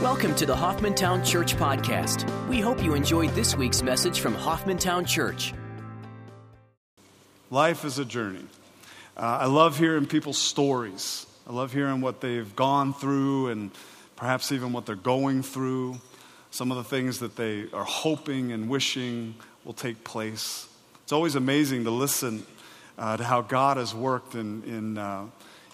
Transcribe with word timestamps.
Welcome 0.00 0.36
to 0.36 0.46
the 0.46 0.54
Hoffmantown 0.54 1.26
Church 1.26 1.56
Podcast. 1.56 2.48
We 2.48 2.60
hope 2.60 2.84
you 2.84 2.94
enjoyed 2.94 3.30
this 3.30 3.56
week's 3.56 3.82
message 3.82 4.20
from 4.20 4.36
Hoffmantown 4.36 5.06
Church. 5.06 5.52
Life 7.50 7.84
is 7.84 7.98
a 7.98 8.04
journey. 8.04 8.44
Uh, 9.16 9.38
I 9.40 9.46
love 9.46 9.76
hearing 9.76 10.06
people's 10.06 10.38
stories. 10.38 11.26
I 11.48 11.52
love 11.52 11.72
hearing 11.72 12.00
what 12.00 12.20
they've 12.20 12.54
gone 12.54 12.94
through 12.94 13.48
and 13.48 13.72
perhaps 14.14 14.52
even 14.52 14.72
what 14.72 14.86
they're 14.86 14.94
going 14.94 15.42
through, 15.42 16.00
some 16.52 16.70
of 16.70 16.76
the 16.76 16.84
things 16.84 17.18
that 17.18 17.34
they 17.34 17.64
are 17.72 17.84
hoping 17.84 18.52
and 18.52 18.70
wishing 18.70 19.34
will 19.64 19.72
take 19.72 20.04
place. 20.04 20.68
It's 21.02 21.12
always 21.12 21.34
amazing 21.34 21.84
to 21.84 21.90
listen 21.90 22.46
uh, 22.96 23.16
to 23.16 23.24
how 23.24 23.42
God 23.42 23.78
has 23.78 23.92
worked 23.92 24.36
in, 24.36 24.62
in, 24.62 24.96
uh, 24.96 25.26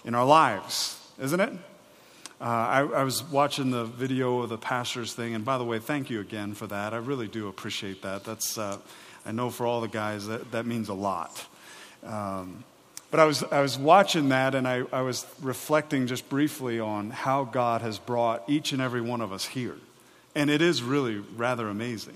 in 0.03 0.15
our 0.15 0.25
lives, 0.25 0.99
isn't 1.19 1.39
it? 1.39 1.53
Uh, 2.41 2.43
I, 2.43 2.79
I, 2.79 3.03
was 3.03 3.21
watching 3.21 3.69
the 3.69 3.83
video 3.83 4.39
of 4.39 4.47
the 4.47 4.57
pastors 4.57 5.13
thing, 5.13 5.35
and 5.35 5.43
by 5.43 5.57
the 5.57 5.65
way, 5.65 5.79
thank 5.79 6.09
you 6.09 6.21
again 6.21 6.53
for 6.53 6.67
that. 6.67 6.93
I 6.93 6.97
really 6.97 7.27
do 7.27 7.49
appreciate 7.49 8.01
that. 8.03 8.23
That's, 8.23 8.57
uh, 8.57 8.77
I 9.25 9.33
know 9.33 9.49
for 9.49 9.65
all 9.65 9.81
the 9.81 9.89
guys 9.89 10.27
that, 10.27 10.51
that 10.53 10.65
means 10.65 10.87
a 10.87 10.93
lot. 10.93 11.45
Um, 12.01 12.63
but 13.11 13.19
I 13.19 13.25
was, 13.25 13.43
I 13.43 13.59
was 13.59 13.77
watching 13.77 14.29
that, 14.29 14.55
and 14.55 14.65
I, 14.65 14.83
I 14.93 15.01
was 15.01 15.25
reflecting 15.41 16.07
just 16.07 16.29
briefly 16.29 16.79
on 16.79 17.09
how 17.09 17.43
God 17.43 17.81
has 17.81 17.99
brought 17.99 18.43
each 18.47 18.71
and 18.71 18.81
every 18.81 19.01
one 19.01 19.19
of 19.19 19.33
us 19.33 19.45
here. 19.45 19.75
And 20.33 20.49
it 20.49 20.61
is 20.61 20.81
really 20.81 21.17
rather 21.35 21.67
amazing. 21.67 22.15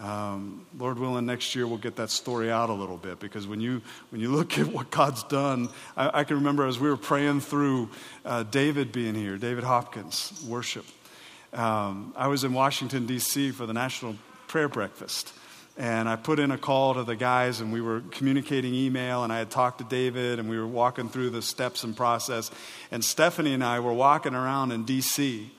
Um, 0.00 0.66
Lord 0.76 0.98
willing, 0.98 1.26
next 1.26 1.54
year 1.54 1.68
we'll 1.68 1.78
get 1.78 1.96
that 1.96 2.10
story 2.10 2.50
out 2.50 2.68
a 2.68 2.72
little 2.72 2.96
bit 2.96 3.20
because 3.20 3.46
when 3.46 3.60
you, 3.60 3.80
when 4.10 4.20
you 4.20 4.30
look 4.30 4.58
at 4.58 4.66
what 4.66 4.90
God's 4.90 5.22
done, 5.24 5.68
I, 5.96 6.20
I 6.20 6.24
can 6.24 6.36
remember 6.36 6.66
as 6.66 6.80
we 6.80 6.88
were 6.88 6.96
praying 6.96 7.40
through 7.40 7.90
uh, 8.24 8.42
David 8.42 8.90
being 8.90 9.14
here, 9.14 9.36
David 9.38 9.64
Hopkins, 9.64 10.44
worship. 10.48 10.84
Um, 11.52 12.12
I 12.16 12.26
was 12.26 12.42
in 12.42 12.52
Washington, 12.52 13.06
D.C. 13.06 13.52
for 13.52 13.66
the 13.66 13.72
National 13.72 14.16
Prayer 14.48 14.68
Breakfast. 14.68 15.32
And 15.76 16.08
I 16.08 16.14
put 16.14 16.38
in 16.38 16.52
a 16.52 16.58
call 16.58 16.94
to 16.94 17.02
the 17.02 17.16
guys, 17.16 17.60
and 17.60 17.72
we 17.72 17.80
were 17.80 18.00
communicating 18.12 18.74
email, 18.74 19.24
and 19.24 19.32
I 19.32 19.38
had 19.38 19.50
talked 19.50 19.78
to 19.78 19.84
David, 19.84 20.38
and 20.38 20.48
we 20.48 20.56
were 20.56 20.66
walking 20.66 21.08
through 21.08 21.30
the 21.30 21.42
steps 21.42 21.82
and 21.82 21.96
process. 21.96 22.50
And 22.92 23.04
Stephanie 23.04 23.54
and 23.54 23.64
I 23.64 23.80
were 23.80 23.92
walking 23.92 24.34
around 24.34 24.70
in 24.70 24.84
D.C., 24.84 25.50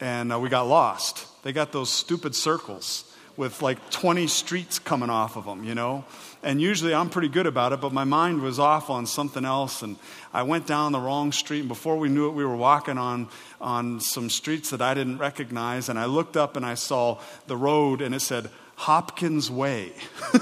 and 0.00 0.32
uh, 0.32 0.40
we 0.40 0.48
got 0.48 0.62
lost. 0.66 1.26
They 1.44 1.52
got 1.52 1.72
those 1.72 1.90
stupid 1.90 2.34
circles 2.34 3.09
with 3.36 3.62
like 3.62 3.90
20 3.90 4.26
streets 4.26 4.78
coming 4.78 5.10
off 5.10 5.36
of 5.36 5.44
them, 5.44 5.64
you 5.64 5.74
know? 5.74 6.04
And 6.42 6.60
usually 6.60 6.94
I'm 6.94 7.10
pretty 7.10 7.28
good 7.28 7.46
about 7.46 7.72
it, 7.72 7.80
but 7.80 7.92
my 7.92 8.04
mind 8.04 8.42
was 8.42 8.58
off 8.58 8.90
on 8.90 9.06
something 9.06 9.44
else. 9.44 9.82
And 9.82 9.96
I 10.32 10.42
went 10.42 10.66
down 10.66 10.92
the 10.92 11.00
wrong 11.00 11.32
street. 11.32 11.60
And 11.60 11.68
before 11.68 11.98
we 11.98 12.08
knew 12.08 12.28
it, 12.28 12.32
we 12.32 12.44
were 12.44 12.56
walking 12.56 12.98
on, 12.98 13.28
on 13.60 14.00
some 14.00 14.30
streets 14.30 14.70
that 14.70 14.80
I 14.80 14.94
didn't 14.94 15.18
recognize. 15.18 15.88
And 15.88 15.98
I 15.98 16.06
looked 16.06 16.36
up 16.36 16.56
and 16.56 16.64
I 16.64 16.74
saw 16.74 17.18
the 17.46 17.56
road 17.56 18.00
and 18.00 18.14
it 18.14 18.20
said 18.20 18.50
Hopkins 18.76 19.50
Way. 19.50 19.92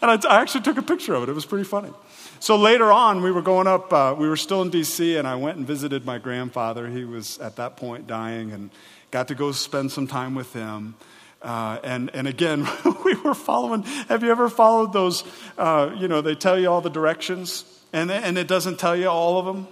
and 0.00 0.10
I, 0.10 0.18
I 0.28 0.40
actually 0.40 0.62
took 0.62 0.78
a 0.78 0.82
picture 0.82 1.14
of 1.14 1.24
it. 1.24 1.28
It 1.28 1.34
was 1.34 1.46
pretty 1.46 1.64
funny. 1.64 1.90
So 2.40 2.56
later 2.56 2.92
on, 2.92 3.22
we 3.22 3.32
were 3.32 3.42
going 3.42 3.66
up, 3.66 3.92
uh, 3.92 4.14
we 4.16 4.28
were 4.28 4.36
still 4.36 4.62
in 4.62 4.70
D.C., 4.70 5.16
and 5.16 5.26
I 5.26 5.34
went 5.34 5.58
and 5.58 5.66
visited 5.66 6.04
my 6.04 6.18
grandfather. 6.18 6.88
He 6.88 7.04
was 7.04 7.38
at 7.40 7.56
that 7.56 7.76
point 7.76 8.06
dying, 8.06 8.52
and 8.52 8.70
got 9.10 9.28
to 9.28 9.34
go 9.34 9.52
spend 9.52 9.92
some 9.92 10.06
time 10.06 10.34
with 10.34 10.52
him. 10.52 10.94
Uh, 11.40 11.78
and, 11.84 12.10
and 12.14 12.26
again, 12.26 12.66
we 13.04 13.14
were 13.14 13.34
following. 13.34 13.82
Have 13.82 14.22
you 14.22 14.30
ever 14.30 14.48
followed 14.48 14.92
those? 14.92 15.24
Uh, 15.56 15.94
you 15.96 16.08
know, 16.08 16.20
they 16.20 16.34
tell 16.34 16.58
you 16.58 16.68
all 16.68 16.80
the 16.80 16.90
directions, 16.90 17.64
and, 17.92 18.10
and 18.10 18.36
it 18.36 18.48
doesn't 18.48 18.78
tell 18.78 18.96
you 18.96 19.08
all 19.08 19.38
of 19.38 19.46
them. 19.46 19.68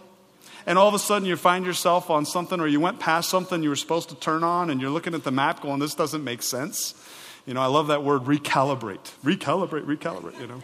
And 0.67 0.79
all 0.79 0.89
of 0.89 0.95
a 0.95 0.99
sudden, 0.99 1.29
you 1.29 1.37
find 1.37 1.65
yourself 1.65 2.11
on 2.11 2.25
something, 2.25 2.61
or 2.61 2.67
you 2.67 2.81
went 2.81 2.99
past 2.99 3.31
something 3.31 3.63
you 3.63 3.69
were 3.69 3.77
supposed 3.77 4.09
to 4.09 4.17
turn 4.17 4.43
on, 4.43 4.71
and 4.71 4.81
you're 4.81 4.91
looking 4.91 5.15
at 5.15 5.23
the 5.23 5.31
map 5.31 5.61
going, 5.61 5.79
This 5.79 5.95
doesn't 5.95 6.25
make 6.25 6.43
sense. 6.43 6.95
You 7.47 7.55
know, 7.55 7.61
I 7.61 7.67
love 7.67 7.89
that 7.89 8.03
word 8.03 8.23
recalibrate. 8.23 9.13
Recalibrate, 9.25 9.87
recalibrate, 9.87 10.41
you 10.41 10.49
know. 10.49 10.63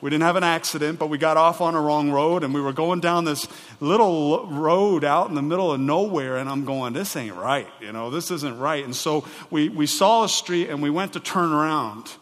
We 0.00 0.10
didn't 0.10 0.22
have 0.22 0.36
an 0.36 0.44
accident, 0.44 0.98
but 0.98 1.08
we 1.08 1.18
got 1.18 1.36
off 1.36 1.60
on 1.60 1.74
a 1.74 1.80
wrong 1.80 2.10
road 2.10 2.44
and 2.44 2.54
we 2.54 2.60
were 2.60 2.72
going 2.72 3.00
down 3.00 3.24
this 3.24 3.48
little 3.80 4.46
road 4.46 5.04
out 5.04 5.28
in 5.28 5.34
the 5.34 5.42
middle 5.42 5.72
of 5.72 5.80
nowhere. 5.80 6.36
And 6.36 6.48
I'm 6.48 6.64
going, 6.64 6.92
this 6.92 7.16
ain't 7.16 7.34
right. 7.34 7.66
You 7.80 7.92
know, 7.92 8.10
this 8.10 8.30
isn't 8.30 8.58
right. 8.58 8.84
And 8.84 8.94
so 8.94 9.26
we, 9.50 9.68
we 9.68 9.86
saw 9.86 10.24
a 10.24 10.28
street 10.28 10.70
and 10.70 10.80
we 10.80 10.90
went 10.90 11.14
to 11.14 11.20
turn 11.20 11.52
around. 11.52 12.12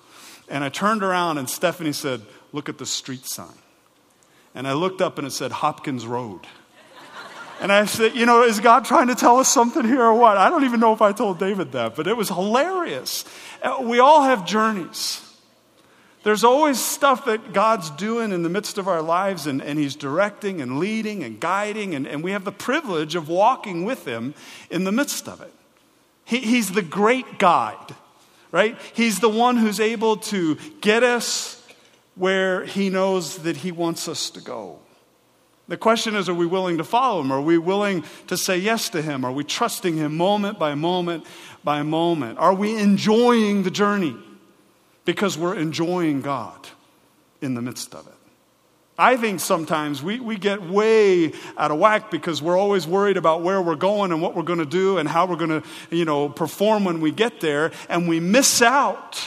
And 0.48 0.64
I 0.64 0.70
turned 0.70 1.02
around 1.02 1.38
and 1.38 1.50
Stephanie 1.50 1.92
said, 1.92 2.22
Look 2.52 2.70
at 2.70 2.78
the 2.78 2.86
street 2.86 3.26
sign. 3.26 3.58
And 4.54 4.66
I 4.66 4.72
looked 4.72 5.02
up 5.02 5.18
and 5.18 5.26
it 5.26 5.32
said 5.32 5.52
Hopkins 5.52 6.06
Road. 6.06 6.46
And 7.60 7.72
I 7.72 7.84
said, 7.84 8.14
You 8.14 8.24
know, 8.24 8.42
is 8.42 8.60
God 8.60 8.84
trying 8.86 9.08
to 9.08 9.14
tell 9.14 9.38
us 9.38 9.48
something 9.48 9.84
here 9.84 10.02
or 10.02 10.14
what? 10.14 10.38
I 10.38 10.48
don't 10.48 10.64
even 10.64 10.80
know 10.80 10.92
if 10.92 11.02
I 11.02 11.12
told 11.12 11.38
David 11.38 11.72
that, 11.72 11.96
but 11.96 12.06
it 12.06 12.16
was 12.16 12.28
hilarious. 12.28 13.24
Uh, 13.62 13.78
we 13.82 13.98
all 13.98 14.22
have 14.22 14.46
journeys. 14.46 15.25
There's 16.26 16.42
always 16.42 16.84
stuff 16.84 17.26
that 17.26 17.52
God's 17.52 17.88
doing 17.90 18.32
in 18.32 18.42
the 18.42 18.48
midst 18.48 18.78
of 18.78 18.88
our 18.88 19.00
lives, 19.00 19.46
and, 19.46 19.62
and 19.62 19.78
He's 19.78 19.94
directing 19.94 20.60
and 20.60 20.80
leading 20.80 21.22
and 21.22 21.38
guiding, 21.38 21.94
and, 21.94 22.04
and 22.04 22.20
we 22.20 22.32
have 22.32 22.42
the 22.42 22.50
privilege 22.50 23.14
of 23.14 23.28
walking 23.28 23.84
with 23.84 24.04
Him 24.04 24.34
in 24.68 24.82
the 24.82 24.90
midst 24.90 25.28
of 25.28 25.40
it. 25.40 25.54
He, 26.24 26.38
he's 26.38 26.72
the 26.72 26.82
great 26.82 27.38
guide, 27.38 27.94
right? 28.50 28.76
He's 28.92 29.20
the 29.20 29.28
one 29.28 29.56
who's 29.56 29.78
able 29.78 30.16
to 30.16 30.56
get 30.80 31.04
us 31.04 31.64
where 32.16 32.64
He 32.64 32.90
knows 32.90 33.36
that 33.44 33.58
He 33.58 33.70
wants 33.70 34.08
us 34.08 34.28
to 34.30 34.40
go. 34.40 34.80
The 35.68 35.76
question 35.76 36.16
is 36.16 36.28
are 36.28 36.34
we 36.34 36.44
willing 36.44 36.78
to 36.78 36.84
follow 36.84 37.20
Him? 37.20 37.30
Are 37.30 37.40
we 37.40 37.56
willing 37.56 38.02
to 38.26 38.36
say 38.36 38.58
yes 38.58 38.88
to 38.88 39.00
Him? 39.00 39.24
Are 39.24 39.30
we 39.30 39.44
trusting 39.44 39.96
Him 39.96 40.16
moment 40.16 40.58
by 40.58 40.74
moment 40.74 41.24
by 41.62 41.84
moment? 41.84 42.40
Are 42.40 42.52
we 42.52 42.76
enjoying 42.76 43.62
the 43.62 43.70
journey? 43.70 44.16
Because 45.06 45.38
we're 45.38 45.54
enjoying 45.54 46.20
God 46.20 46.68
in 47.40 47.54
the 47.54 47.62
midst 47.62 47.94
of 47.94 48.06
it. 48.06 48.12
I 48.98 49.16
think 49.16 49.40
sometimes 49.40 50.02
we, 50.02 50.20
we 50.20 50.36
get 50.36 50.62
way 50.62 51.32
out 51.58 51.70
of 51.70 51.78
whack 51.78 52.10
because 52.10 52.40
we're 52.40 52.56
always 52.56 52.86
worried 52.86 53.16
about 53.16 53.42
where 53.42 53.60
we're 53.60 53.76
going 53.76 54.10
and 54.10 54.22
what 54.22 54.34
we're 54.34 54.42
going 54.42 54.58
to 54.58 54.66
do 54.66 54.98
and 54.98 55.08
how 55.08 55.26
we're 55.26 55.36
going 55.36 55.62
to, 55.62 55.62
you 55.90 56.06
know, 56.06 56.30
perform 56.30 56.84
when 56.84 57.00
we 57.00 57.10
get 57.10 57.40
there, 57.40 57.72
and 57.90 58.08
we 58.08 58.20
miss 58.20 58.62
out 58.62 59.22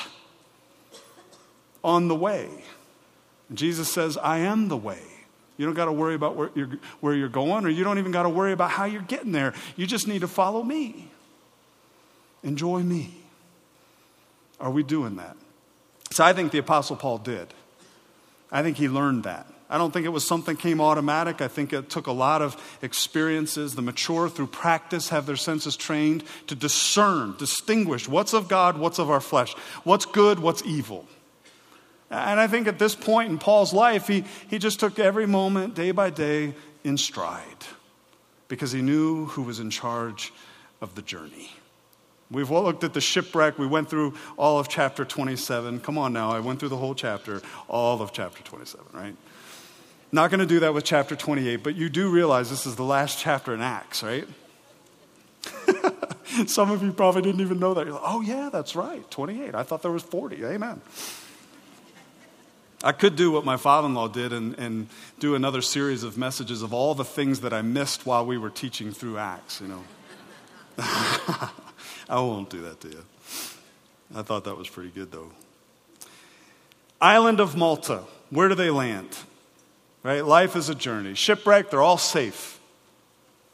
on 1.84 2.08
the 2.08 2.16
way. 2.16 2.50
Jesus 3.54 3.92
says, 3.92 4.18
I 4.18 4.40
am 4.40 4.70
the 4.70 4.78
way. 4.78 5.02
You 5.58 5.66
don't 5.66 5.76
got 5.76 5.86
to 5.86 5.92
worry 5.92 6.16
about 6.16 6.36
where 6.36 6.50
you're, 6.56 6.72
where 7.00 7.14
you're 7.14 7.30
going, 7.30 7.66
or 7.66 7.70
you 7.70 7.84
don't 7.84 8.00
even 8.00 8.12
got 8.12 8.24
to 8.24 8.30
worry 8.30 8.54
about 8.54 8.72
how 8.72 8.86
you're 8.86 9.02
getting 9.04 9.34
there. 9.34 9.54
You 9.76 9.86
just 9.86 10.08
need 10.08 10.22
to 10.22 10.28
follow 10.28 10.64
me. 10.64 11.12
Enjoy 12.44 12.82
me. 12.82 13.14
Are 14.60 14.72
we 14.72 14.82
doing 14.82 15.18
that? 15.18 15.38
So 16.12 16.24
I 16.24 16.34
think 16.34 16.52
the 16.52 16.58
Apostle 16.58 16.96
Paul 16.96 17.20
did. 17.20 17.54
I 18.52 18.64
think 18.64 18.78
he 18.78 18.90
learned 18.90 19.24
that. 19.24 19.48
I 19.70 19.78
don't 19.78 19.94
think 19.94 20.08
it 20.08 20.10
was 20.10 20.26
something 20.26 20.56
came 20.56 20.82
automatic. 20.82 21.42
I 21.42 21.48
think 21.48 21.74
it 21.74 21.92
took 21.92 22.08
a 22.08 22.12
lot 22.12 22.42
of 22.42 22.58
experiences. 22.82 23.76
The 23.76 23.84
mature, 23.84 24.28
through 24.28 24.48
practice, 24.48 25.10
have 25.10 25.28
their 25.28 25.36
senses 25.36 25.76
trained 25.76 26.24
to 26.48 26.56
discern, 26.56 27.36
distinguish 27.38 28.08
what's 28.08 28.34
of 28.34 28.48
God, 28.48 28.80
what's 28.80 28.98
of 28.98 29.12
our 29.12 29.22
flesh, 29.22 29.54
what's 29.84 30.06
good, 30.06 30.40
what's 30.40 30.66
evil. 30.66 31.06
And 32.10 32.40
I 32.40 32.48
think 32.48 32.68
at 32.68 32.80
this 32.80 32.96
point 32.96 33.30
in 33.30 33.38
Paul's 33.38 33.72
life, 33.72 34.08
he, 34.08 34.24
he 34.50 34.58
just 34.58 34.80
took 34.80 34.98
every 34.98 35.28
moment, 35.28 35.76
day 35.76 35.92
by 35.92 36.10
day, 36.10 36.56
in 36.84 36.98
stride 36.98 37.44
because 38.48 38.72
he 38.72 38.82
knew 38.82 39.26
who 39.26 39.44
was 39.44 39.60
in 39.60 39.70
charge 39.70 40.34
of 40.82 40.96
the 40.96 41.04
journey. 41.04 41.52
We've 42.32 42.50
looked 42.52 42.84
at 42.84 42.94
the 42.94 43.02
shipwreck. 43.02 43.58
We 43.58 43.66
went 43.66 43.90
through 43.90 44.14
all 44.38 44.60
of 44.60 44.70
chapter 44.70 45.04
27. 45.04 45.80
Come 45.80 45.98
on 45.98 46.14
now, 46.14 46.32
I 46.32 46.40
went 46.40 46.60
through 46.60 46.70
the 46.70 46.78
whole 46.78 46.94
chapter, 46.94 47.42
all 47.68 48.02
of 48.02 48.14
chapter 48.14 48.44
27, 48.44 48.86
right? 48.94 49.16
Not 50.12 50.30
going 50.30 50.40
to 50.40 50.46
do 50.46 50.60
that 50.62 50.74
with 50.74 50.84
chapter 50.84 51.16
28, 51.16 51.58
but 51.58 51.76
you 51.76 51.90
do 51.90 52.10
realize 52.10 52.50
this 52.50 52.66
is 52.66 52.76
the 52.76 52.84
last 52.84 53.20
chapter 53.20 53.54
in 53.54 53.62
Acts, 53.62 54.04
right? 54.04 54.28
Some 56.48 56.72
of 56.72 56.84
you 56.84 56.92
probably 56.92 57.22
didn't 57.24 57.42
even 57.42 57.60
know 57.60 57.74
that. 57.74 57.86
You're 57.86 57.96
like, 57.96 58.04
oh, 58.06 58.22
yeah, 58.22 58.50
that's 58.52 58.76
right, 58.76 59.10
28. 59.10 59.56
I 59.56 59.64
thought 59.64 59.82
there 59.82 59.92
was 59.92 60.04
40. 60.04 60.44
Amen. 60.46 60.82
I 62.84 62.92
could 62.92 63.16
do 63.16 63.32
what 63.32 63.44
my 63.44 63.58
father 63.58 63.88
in 63.88 63.94
law 63.94 64.08
did 64.08 64.32
and, 64.32 64.58
and 64.58 64.88
do 65.20 65.36
another 65.36 65.62
series 65.62 66.04
of 66.04 66.18
messages 66.18 66.62
of 66.62 66.74
all 66.74 66.96
the 66.96 67.04
things 67.04 67.42
that 67.42 67.54
I 67.54 67.62
missed 67.62 68.06
while 68.06 68.26
we 68.26 68.38
were 68.38 68.50
teaching 68.50 68.92
through 68.92 69.18
Acts, 69.18 69.62
you 69.62 69.68
know. 69.68 69.84
I 72.10 72.20
won't 72.20 72.50
do 72.50 72.62
that 72.62 72.82
to 72.82 72.88
you. 72.90 73.04
I 74.16 74.24
thought 74.24 74.46
that 74.46 74.58
was 74.58 74.68
pretty 74.68 74.90
good, 74.90 75.12
though. 75.12 75.32
Island 77.00 77.40
of 77.40 77.56
Malta. 77.56 78.04
Where 78.32 78.50
do 78.50 78.56
they 78.56 78.72
land? 78.72 79.16
Right? 80.04 80.26
Life 80.26 80.56
is 80.56 80.70
a 80.70 80.76
journey. 80.76 81.14
Shipwreck, 81.14 81.70
they're 81.70 81.82
all 81.82 81.98
safe. 81.98 82.60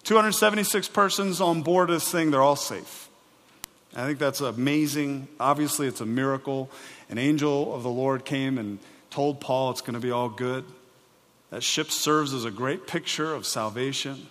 276 0.03 0.87
persons 0.89 1.41
on 1.41 1.63
board 1.63 1.89
this 1.89 2.09
thing, 2.09 2.31
they're 2.31 2.41
all 2.41 2.55
safe. 2.55 3.09
I 3.95 4.05
think 4.05 4.19
that's 4.19 4.41
amazing. 4.41 5.27
Obviously, 5.39 5.87
it's 5.87 6.01
a 6.01 6.05
miracle. 6.05 6.69
An 7.09 7.17
angel 7.17 7.73
of 7.73 7.83
the 7.83 7.89
Lord 7.89 8.25
came 8.25 8.57
and 8.57 8.79
told 9.09 9.39
Paul 9.39 9.71
it's 9.71 9.81
going 9.81 9.93
to 9.93 9.99
be 9.99 10.11
all 10.11 10.29
good. 10.29 10.65
That 11.49 11.63
ship 11.63 11.89
serves 11.89 12.33
as 12.33 12.45
a 12.45 12.51
great 12.51 12.87
picture 12.87 13.33
of 13.33 13.45
salvation 13.45 14.27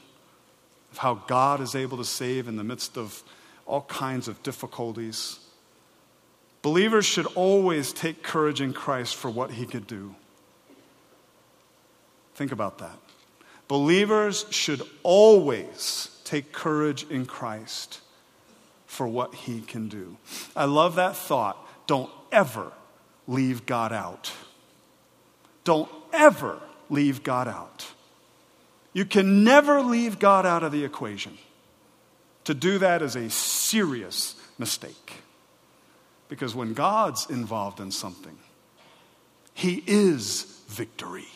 of 0.93 0.99
how 0.99 1.15
God 1.15 1.61
is 1.61 1.75
able 1.75 1.97
to 1.97 2.05
save 2.05 2.47
in 2.47 2.57
the 2.57 2.65
midst 2.65 2.97
of 2.97 3.23
all 3.67 3.83
kinds 3.83 4.29
of 4.29 4.43
difficulties. 4.43 5.39
Believers 6.63 7.05
should 7.05 7.27
always 7.35 7.93
take 7.93 8.23
courage 8.23 8.61
in 8.61 8.73
Christ 8.73 9.17
for 9.17 9.31
what 9.31 9.51
he 9.51 9.67
could 9.67 9.87
do. 9.87 10.15
Think 12.35 12.53
about 12.53 12.79
that. 12.79 12.99
Believers 13.69 14.47
should 14.51 14.83
always 15.03 16.21
take 16.25 16.53
courage 16.53 17.07
in 17.09 17.27
Christ 17.27 18.01
for 18.87 19.07
what 19.07 19.35
he 19.35 19.61
can 19.61 19.89
do. 19.89 20.17
I 20.55 20.65
love 20.67 20.97
that 20.97 21.17
thought. 21.17 21.57
Don't 21.87 22.11
ever 22.31 22.73
leave 23.27 23.67
God 23.67 23.93
out. 23.93 24.33
Don't 25.65 25.89
ever 26.13 26.61
leave 26.91 27.23
God 27.23 27.49
out. 27.49 27.87
You 28.93 29.05
can 29.05 29.43
never 29.43 29.81
leave 29.81 30.19
God 30.19 30.47
out 30.47 30.63
of 30.63 30.73
the 30.73 30.85
equation. 30.85 31.39
To 32.45 32.55
do 32.55 32.79
that 32.79 33.03
is 33.03 33.17
a 33.17 33.31
serious 33.31 34.37
mistake. 34.59 35.15
Because 36.29 36.55
when 36.55 36.75
God's 36.75 37.29
involved 37.29 37.81
in 37.81 37.91
something, 37.91 38.37
He 39.55 39.83
is 39.87 40.43
victory. 40.69 41.29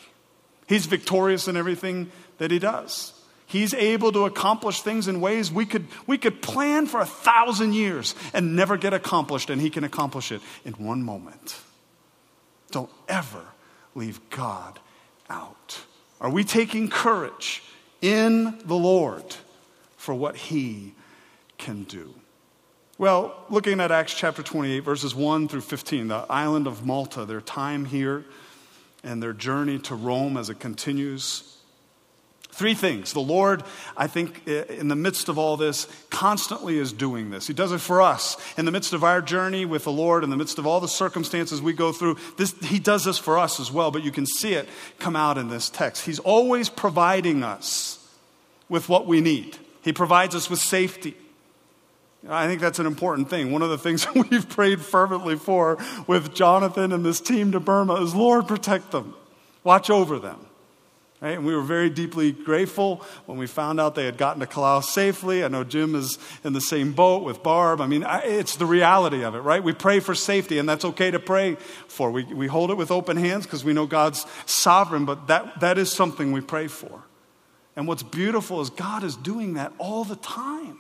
He's 0.66 0.86
victorious 0.86 1.48
in 1.48 1.56
everything 1.56 2.10
that 2.38 2.50
He 2.50 2.58
does. 2.58 3.12
He's 3.46 3.72
able 3.72 4.12
to 4.12 4.26
accomplish 4.26 4.82
things 4.82 5.08
in 5.08 5.22
ways 5.22 5.50
we 5.50 5.64
could, 5.64 5.86
we 6.06 6.18
could 6.18 6.42
plan 6.42 6.86
for 6.86 7.00
a 7.00 7.06
thousand 7.06 7.72
years 7.72 8.14
and 8.34 8.54
never 8.54 8.76
get 8.76 8.92
accomplished, 8.92 9.48
and 9.48 9.60
He 9.60 9.70
can 9.70 9.84
accomplish 9.84 10.30
it 10.30 10.42
in 10.64 10.74
one 10.74 11.02
moment. 11.02 11.58
Don't 12.70 12.90
ever 13.08 13.42
leave 13.94 14.20
God 14.28 14.78
out. 15.30 15.80
Are 16.20 16.30
we 16.30 16.44
taking 16.44 16.88
courage 16.88 17.62
in 18.02 18.58
the 18.64 18.76
Lord 18.76 19.24
for 20.08 20.14
what 20.14 20.36
He 20.36 20.94
can 21.58 21.82
do? 21.82 22.14
Well, 22.96 23.44
looking 23.50 23.78
at 23.78 23.92
Acts 23.92 24.14
chapter 24.14 24.42
28, 24.42 24.80
verses 24.80 25.14
1 25.14 25.48
through 25.48 25.60
15, 25.60 26.08
the 26.08 26.24
island 26.30 26.66
of 26.66 26.86
Malta, 26.86 27.26
their 27.26 27.42
time 27.42 27.84
here 27.84 28.24
and 29.04 29.22
their 29.22 29.34
journey 29.34 29.78
to 29.80 29.94
Rome 29.94 30.38
as 30.38 30.48
it 30.48 30.60
continues. 30.60 31.58
Three 32.48 32.72
things. 32.72 33.12
The 33.12 33.20
Lord, 33.20 33.64
I 33.98 34.06
think, 34.06 34.48
in 34.48 34.88
the 34.88 34.96
midst 34.96 35.28
of 35.28 35.36
all 35.36 35.58
this, 35.58 35.86
constantly 36.08 36.78
is 36.78 36.94
doing 36.94 37.28
this. 37.28 37.46
He 37.46 37.52
does 37.52 37.72
it 37.72 37.82
for 37.82 38.00
us. 38.00 38.38
In 38.56 38.64
the 38.64 38.72
midst 38.72 38.94
of 38.94 39.04
our 39.04 39.20
journey 39.20 39.66
with 39.66 39.84
the 39.84 39.92
Lord, 39.92 40.24
in 40.24 40.30
the 40.30 40.38
midst 40.38 40.58
of 40.58 40.66
all 40.66 40.80
the 40.80 40.88
circumstances 40.88 41.60
we 41.60 41.74
go 41.74 41.92
through, 41.92 42.16
this, 42.38 42.58
He 42.62 42.78
does 42.78 43.04
this 43.04 43.18
for 43.18 43.36
us 43.36 43.60
as 43.60 43.70
well, 43.70 43.90
but 43.90 44.02
you 44.02 44.10
can 44.10 44.24
see 44.24 44.54
it 44.54 44.70
come 44.98 45.16
out 45.16 45.36
in 45.36 45.50
this 45.50 45.68
text. 45.68 46.06
He's 46.06 46.18
always 46.18 46.70
providing 46.70 47.42
us 47.42 47.96
with 48.68 48.88
what 48.88 49.06
we 49.06 49.20
need, 49.20 49.56
He 49.88 49.94
provides 49.94 50.34
us 50.34 50.50
with 50.50 50.58
safety. 50.58 51.16
I 52.28 52.46
think 52.46 52.60
that's 52.60 52.78
an 52.78 52.84
important 52.84 53.30
thing. 53.30 53.52
One 53.52 53.62
of 53.62 53.70
the 53.70 53.78
things 53.78 54.06
we've 54.30 54.46
prayed 54.46 54.82
fervently 54.82 55.36
for 55.36 55.78
with 56.06 56.34
Jonathan 56.34 56.92
and 56.92 57.06
this 57.06 57.22
team 57.22 57.52
to 57.52 57.60
Burma 57.60 57.94
is 58.02 58.14
Lord, 58.14 58.46
protect 58.46 58.90
them, 58.90 59.14
watch 59.64 59.88
over 59.88 60.18
them. 60.18 60.44
Right? 61.22 61.38
And 61.38 61.46
we 61.46 61.56
were 61.56 61.62
very 61.62 61.88
deeply 61.88 62.32
grateful 62.32 62.96
when 63.24 63.38
we 63.38 63.46
found 63.46 63.80
out 63.80 63.94
they 63.94 64.04
had 64.04 64.18
gotten 64.18 64.40
to 64.40 64.46
Callao 64.46 64.80
safely. 64.80 65.42
I 65.42 65.48
know 65.48 65.64
Jim 65.64 65.94
is 65.94 66.18
in 66.44 66.52
the 66.52 66.60
same 66.60 66.92
boat 66.92 67.24
with 67.24 67.42
Barb. 67.42 67.80
I 67.80 67.86
mean, 67.86 68.04
it's 68.06 68.56
the 68.56 68.66
reality 68.66 69.24
of 69.24 69.34
it, 69.36 69.40
right? 69.40 69.64
We 69.64 69.72
pray 69.72 70.00
for 70.00 70.14
safety, 70.14 70.58
and 70.58 70.68
that's 70.68 70.84
okay 70.84 71.10
to 71.10 71.18
pray 71.18 71.54
for. 71.86 72.10
We, 72.10 72.24
we 72.24 72.46
hold 72.46 72.70
it 72.70 72.76
with 72.76 72.90
open 72.90 73.16
hands 73.16 73.46
because 73.46 73.64
we 73.64 73.72
know 73.72 73.86
God's 73.86 74.26
sovereign, 74.44 75.06
but 75.06 75.28
that, 75.28 75.60
that 75.60 75.78
is 75.78 75.90
something 75.90 76.30
we 76.30 76.42
pray 76.42 76.66
for. 76.66 77.04
And 77.78 77.86
what's 77.86 78.02
beautiful 78.02 78.60
is 78.60 78.70
God 78.70 79.04
is 79.04 79.14
doing 79.14 79.54
that 79.54 79.72
all 79.78 80.02
the 80.02 80.16
time. 80.16 80.78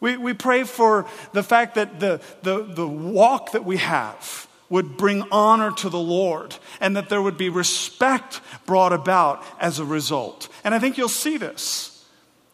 We, 0.00 0.16
we 0.16 0.34
pray 0.34 0.64
for 0.64 1.06
the 1.32 1.44
fact 1.44 1.76
that 1.76 2.00
the, 2.00 2.20
the, 2.42 2.64
the 2.64 2.86
walk 2.86 3.52
that 3.52 3.64
we 3.64 3.76
have, 3.76 4.48
would 4.70 4.96
bring 4.96 5.22
honor 5.30 5.70
to 5.70 5.88
the 5.88 5.98
Lord 5.98 6.56
and 6.80 6.96
that 6.96 7.08
there 7.08 7.22
would 7.22 7.38
be 7.38 7.48
respect 7.48 8.40
brought 8.66 8.92
about 8.92 9.42
as 9.60 9.78
a 9.78 9.84
result. 9.84 10.48
And 10.64 10.74
I 10.74 10.78
think 10.78 10.98
you'll 10.98 11.08
see 11.08 11.36
this. 11.36 12.04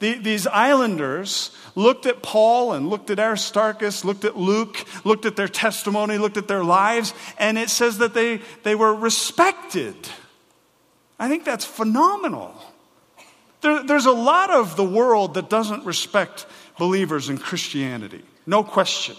The, 0.01 0.19
these 0.19 0.47
islanders 0.47 1.51
looked 1.75 2.07
at 2.07 2.23
Paul 2.23 2.73
and 2.73 2.89
looked 2.89 3.11
at 3.11 3.19
Aristarchus, 3.19 4.05
looked 4.05 4.25
at 4.25 4.37
Luke, 4.37 4.85
looked 5.05 5.25
at 5.25 5.35
their 5.35 5.49
testimony, 5.49 6.19
looked 6.19 6.37
at 6.37 6.47
their 6.47 6.63
lives, 6.63 7.15
and 7.39 7.57
it 7.57 7.71
says 7.71 7.99
that 7.99 8.13
they, 8.13 8.43
they 8.65 8.75
were 8.75 8.95
respected. 8.95 9.97
I 11.19 11.29
think 11.29 11.45
that's 11.45 11.65
phenomenal. 11.65 12.55
There, 13.65 13.83
there's 13.83 14.05
a 14.05 14.13
lot 14.13 14.51
of 14.51 14.77
the 14.77 14.85
world 14.85 15.35
that 15.35 15.49
doesn't 15.49 15.87
respect 15.87 16.45
believers 16.79 17.31
in 17.31 17.39
Christianity, 17.39 18.23
no 18.45 18.63
question. 18.63 19.17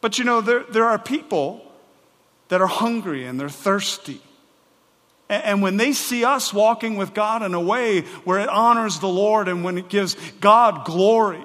But 0.00 0.18
you 0.18 0.24
know, 0.24 0.40
there, 0.40 0.64
there 0.64 0.86
are 0.86 0.98
people 0.98 1.64
that 2.48 2.60
are 2.60 2.66
hungry 2.66 3.24
and 3.24 3.38
they're 3.38 3.48
thirsty. 3.48 4.20
And, 5.28 5.62
when 5.62 5.76
they 5.76 5.92
see 5.92 6.24
us 6.24 6.52
walking 6.52 6.96
with 6.96 7.14
God 7.14 7.44
in 7.44 7.54
a 7.54 7.60
way 7.60 8.00
where 8.24 8.40
it 8.40 8.48
honors 8.48 8.98
the 8.98 9.08
Lord 9.08 9.46
and 9.46 9.62
when 9.62 9.78
it 9.78 9.88
gives 9.88 10.16
God 10.40 10.84
glory, 10.84 11.44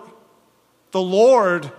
the 0.92 1.02
Lord 1.02 1.72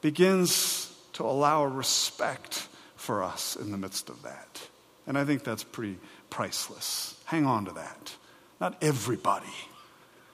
begins 0.00 0.90
to 1.12 1.24
allow 1.24 1.66
respect 1.66 2.66
for 2.96 3.22
us 3.22 3.56
in 3.56 3.72
the 3.72 3.78
midst 3.78 4.08
of 4.08 4.22
that. 4.22 4.66
And 5.06 5.18
I 5.18 5.26
think 5.26 5.44
that's 5.44 5.64
pretty 5.64 5.98
priceless. 6.30 7.14
Hang 7.26 7.44
on 7.44 7.66
to 7.66 7.72
that. 7.72 8.16
Not 8.60 8.76
everybody 8.82 9.52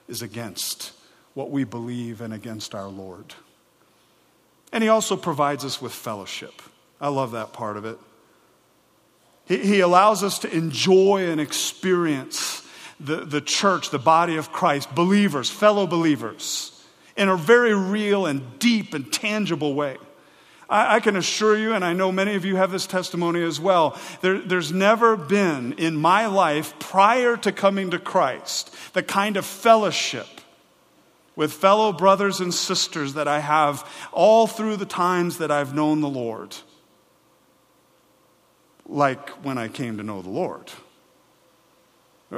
is 0.08 0.22
against 0.22 0.92
what 1.34 1.50
we 1.50 1.64
believe 1.64 2.20
and 2.20 2.32
against 2.32 2.74
our 2.74 2.88
Lord. 2.88 3.34
And 4.72 4.82
he 4.82 4.88
also 4.88 5.16
provides 5.16 5.64
us 5.64 5.82
with 5.82 5.92
fellowship. 5.92 6.62
I 7.00 7.08
love 7.08 7.32
that 7.32 7.52
part 7.52 7.76
of 7.76 7.84
it. 7.84 7.98
He, 9.46 9.58
he 9.58 9.80
allows 9.80 10.22
us 10.22 10.38
to 10.40 10.54
enjoy 10.54 11.28
and 11.28 11.40
experience 11.40 12.66
the, 13.00 13.24
the 13.24 13.40
church, 13.40 13.90
the 13.90 13.98
body 13.98 14.36
of 14.36 14.52
Christ, 14.52 14.94
believers, 14.94 15.50
fellow 15.50 15.86
believers, 15.86 16.84
in 17.16 17.28
a 17.28 17.36
very 17.36 17.74
real 17.74 18.26
and 18.26 18.58
deep 18.58 18.94
and 18.94 19.12
tangible 19.12 19.74
way. 19.74 19.96
I, 20.72 20.96
I 20.96 21.00
can 21.00 21.16
assure 21.16 21.56
you, 21.56 21.74
and 21.74 21.84
I 21.84 21.92
know 21.92 22.10
many 22.10 22.34
of 22.34 22.46
you 22.46 22.56
have 22.56 22.72
this 22.72 22.86
testimony 22.86 23.42
as 23.42 23.60
well, 23.60 23.98
there, 24.22 24.38
there's 24.38 24.72
never 24.72 25.16
been 25.16 25.74
in 25.74 25.96
my 25.96 26.26
life 26.26 26.78
prior 26.78 27.36
to 27.36 27.52
coming 27.52 27.90
to 27.90 27.98
Christ 27.98 28.74
the 28.94 29.02
kind 29.02 29.36
of 29.36 29.44
fellowship 29.44 30.26
with 31.36 31.52
fellow 31.52 31.92
brothers 31.92 32.40
and 32.40 32.52
sisters 32.52 33.14
that 33.14 33.28
I 33.28 33.40
have 33.40 33.86
all 34.12 34.46
through 34.46 34.76
the 34.76 34.86
times 34.86 35.38
that 35.38 35.50
I've 35.50 35.74
known 35.74 36.00
the 36.00 36.08
Lord, 36.08 36.56
like 38.86 39.28
when 39.44 39.58
I 39.58 39.68
came 39.68 39.98
to 39.98 40.02
know 40.02 40.22
the 40.22 40.30
Lord. 40.30 40.70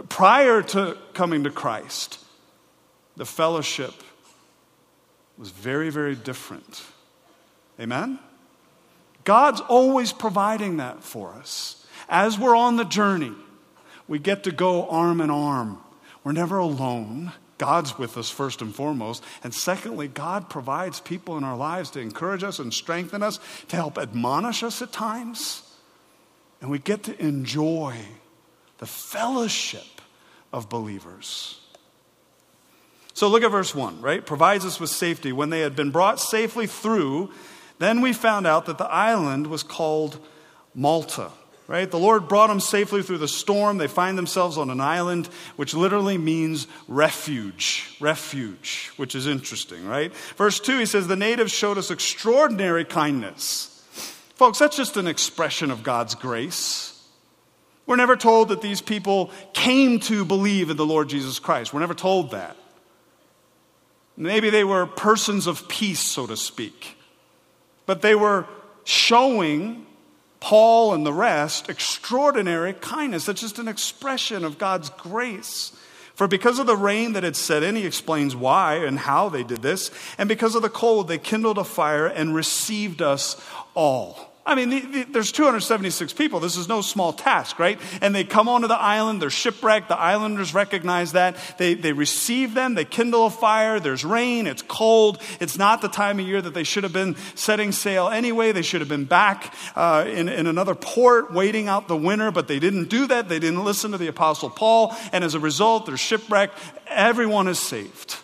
Prior 0.08 0.60
to 0.60 0.98
coming 1.12 1.44
to 1.44 1.50
Christ, 1.50 2.18
the 3.16 3.24
fellowship 3.24 3.94
was 5.38 5.50
very, 5.50 5.90
very 5.90 6.16
different. 6.16 6.82
Amen? 7.80 8.18
God's 9.24 9.60
always 9.62 10.12
providing 10.12 10.76
that 10.76 11.02
for 11.02 11.32
us. 11.32 11.86
As 12.08 12.38
we're 12.38 12.56
on 12.56 12.76
the 12.76 12.84
journey, 12.84 13.32
we 14.06 14.18
get 14.18 14.44
to 14.44 14.52
go 14.52 14.88
arm 14.88 15.20
in 15.20 15.30
arm. 15.30 15.78
We're 16.22 16.32
never 16.32 16.58
alone. 16.58 17.32
God's 17.56 17.98
with 17.98 18.16
us 18.18 18.30
first 18.30 18.60
and 18.60 18.74
foremost. 18.74 19.22
And 19.42 19.54
secondly, 19.54 20.08
God 20.08 20.50
provides 20.50 21.00
people 21.00 21.36
in 21.38 21.44
our 21.44 21.56
lives 21.56 21.90
to 21.90 22.00
encourage 22.00 22.42
us 22.42 22.58
and 22.58 22.72
strengthen 22.72 23.22
us, 23.22 23.38
to 23.68 23.76
help 23.76 23.96
admonish 23.96 24.62
us 24.62 24.82
at 24.82 24.92
times. 24.92 25.62
And 26.60 26.70
we 26.70 26.78
get 26.78 27.04
to 27.04 27.22
enjoy 27.22 27.96
the 28.78 28.86
fellowship 28.86 30.00
of 30.52 30.68
believers. 30.68 31.60
So 33.14 33.28
look 33.28 33.44
at 33.44 33.50
verse 33.50 33.74
1, 33.74 34.00
right? 34.00 34.24
Provides 34.24 34.64
us 34.64 34.80
with 34.80 34.90
safety. 34.90 35.32
When 35.32 35.50
they 35.50 35.60
had 35.60 35.76
been 35.76 35.90
brought 35.90 36.18
safely 36.18 36.66
through, 36.66 37.30
then 37.78 38.00
we 38.00 38.12
found 38.12 38.46
out 38.46 38.66
that 38.66 38.78
the 38.78 38.86
island 38.86 39.46
was 39.46 39.62
called 39.62 40.18
Malta 40.74 41.30
right? 41.66 41.90
The 41.90 41.98
Lord 41.98 42.28
brought 42.28 42.48
them 42.48 42.60
safely 42.60 43.02
through 43.02 43.18
the 43.18 43.28
storm. 43.28 43.78
They 43.78 43.86
find 43.86 44.18
themselves 44.18 44.58
on 44.58 44.70
an 44.70 44.80
island, 44.80 45.26
which 45.56 45.74
literally 45.74 46.18
means 46.18 46.66
refuge. 46.88 47.96
Refuge, 48.00 48.92
which 48.96 49.14
is 49.14 49.26
interesting, 49.26 49.86
right? 49.86 50.12
Verse 50.36 50.60
2, 50.60 50.78
he 50.78 50.86
says, 50.86 51.06
The 51.06 51.16
natives 51.16 51.52
showed 51.52 51.78
us 51.78 51.90
extraordinary 51.90 52.84
kindness. 52.84 53.70
Folks, 54.34 54.58
that's 54.58 54.76
just 54.76 54.96
an 54.96 55.06
expression 55.06 55.70
of 55.70 55.82
God's 55.82 56.14
grace. 56.14 56.90
We're 57.86 57.96
never 57.96 58.16
told 58.16 58.48
that 58.48 58.62
these 58.62 58.80
people 58.80 59.30
came 59.52 60.00
to 60.00 60.24
believe 60.24 60.70
in 60.70 60.76
the 60.76 60.86
Lord 60.86 61.08
Jesus 61.08 61.38
Christ. 61.38 61.72
We're 61.72 61.80
never 61.80 61.94
told 61.94 62.30
that. 62.32 62.56
Maybe 64.16 64.48
they 64.48 64.64
were 64.64 64.86
persons 64.86 65.46
of 65.46 65.68
peace, 65.68 66.00
so 66.00 66.26
to 66.26 66.36
speak. 66.36 66.96
But 67.86 68.02
they 68.02 68.14
were 68.14 68.46
showing 68.84 69.86
Paul 70.40 70.94
and 70.94 71.06
the 71.06 71.12
rest, 71.12 71.68
extraordinary 71.68 72.74
kindness. 72.74 73.26
That's 73.26 73.40
just 73.40 73.58
an 73.58 73.68
expression 73.68 74.44
of 74.44 74.58
God's 74.58 74.90
grace 74.90 75.72
For 76.14 76.28
because 76.28 76.60
of 76.60 76.66
the 76.66 76.76
rain 76.76 77.12
that 77.14 77.24
had 77.24 77.34
set 77.34 77.62
in, 77.62 77.74
he 77.74 77.86
explains 77.86 78.36
why 78.36 78.76
and 78.76 78.98
how 78.98 79.28
they 79.28 79.42
did 79.42 79.62
this. 79.62 79.90
And 80.16 80.28
because 80.28 80.54
of 80.54 80.62
the 80.62 80.70
cold, 80.70 81.08
they 81.08 81.18
kindled 81.18 81.58
a 81.58 81.64
fire 81.64 82.06
and 82.06 82.34
received 82.34 83.02
us 83.02 83.36
all. 83.74 84.33
I 84.46 84.54
mean, 84.54 84.68
the, 84.68 84.80
the, 84.80 85.02
there's 85.04 85.32
276 85.32 86.12
people. 86.12 86.38
This 86.38 86.58
is 86.58 86.68
no 86.68 86.82
small 86.82 87.14
task, 87.14 87.58
right? 87.58 87.80
And 88.02 88.14
they 88.14 88.24
come 88.24 88.46
onto 88.46 88.68
the 88.68 88.78
island. 88.78 89.22
They're 89.22 89.30
shipwrecked. 89.30 89.88
The 89.88 89.98
islanders 89.98 90.52
recognize 90.52 91.12
that. 91.12 91.36
They, 91.56 91.72
they 91.72 91.94
receive 91.94 92.52
them. 92.52 92.74
They 92.74 92.84
kindle 92.84 93.26
a 93.26 93.30
fire. 93.30 93.80
There's 93.80 94.04
rain. 94.04 94.46
It's 94.46 94.60
cold. 94.60 95.18
It's 95.40 95.56
not 95.56 95.80
the 95.80 95.88
time 95.88 96.20
of 96.20 96.26
year 96.26 96.42
that 96.42 96.52
they 96.52 96.64
should 96.64 96.84
have 96.84 96.92
been 96.92 97.16
setting 97.34 97.72
sail 97.72 98.08
anyway. 98.08 98.52
They 98.52 98.60
should 98.60 98.82
have 98.82 98.88
been 98.88 99.06
back 99.06 99.54
uh, 99.76 100.04
in, 100.06 100.28
in 100.28 100.46
another 100.46 100.74
port 100.74 101.32
waiting 101.32 101.66
out 101.66 101.88
the 101.88 101.96
winter, 101.96 102.30
but 102.30 102.46
they 102.46 102.58
didn't 102.58 102.90
do 102.90 103.06
that. 103.06 103.30
They 103.30 103.38
didn't 103.38 103.64
listen 103.64 103.92
to 103.92 103.98
the 103.98 104.08
Apostle 104.08 104.50
Paul. 104.50 104.94
And 105.12 105.24
as 105.24 105.34
a 105.34 105.40
result, 105.40 105.86
they're 105.86 105.96
shipwrecked. 105.96 106.58
Everyone 106.88 107.48
is 107.48 107.58
saved. 107.58 108.18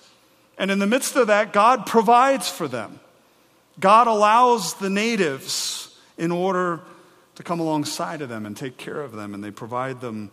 And 0.58 0.70
in 0.70 0.80
the 0.80 0.86
midst 0.86 1.16
of 1.16 1.28
that, 1.28 1.54
God 1.54 1.86
provides 1.86 2.50
for 2.50 2.68
them. 2.68 3.00
God 3.78 4.06
allows 4.06 4.74
the 4.74 4.90
natives 4.90 5.89
in 6.20 6.30
order 6.30 6.82
to 7.34 7.42
come 7.42 7.58
alongside 7.58 8.20
of 8.20 8.28
them 8.28 8.44
and 8.44 8.54
take 8.56 8.76
care 8.76 9.00
of 9.00 9.12
them. 9.12 9.34
And 9.34 9.42
they 9.42 9.50
provide 9.50 10.00
them 10.02 10.30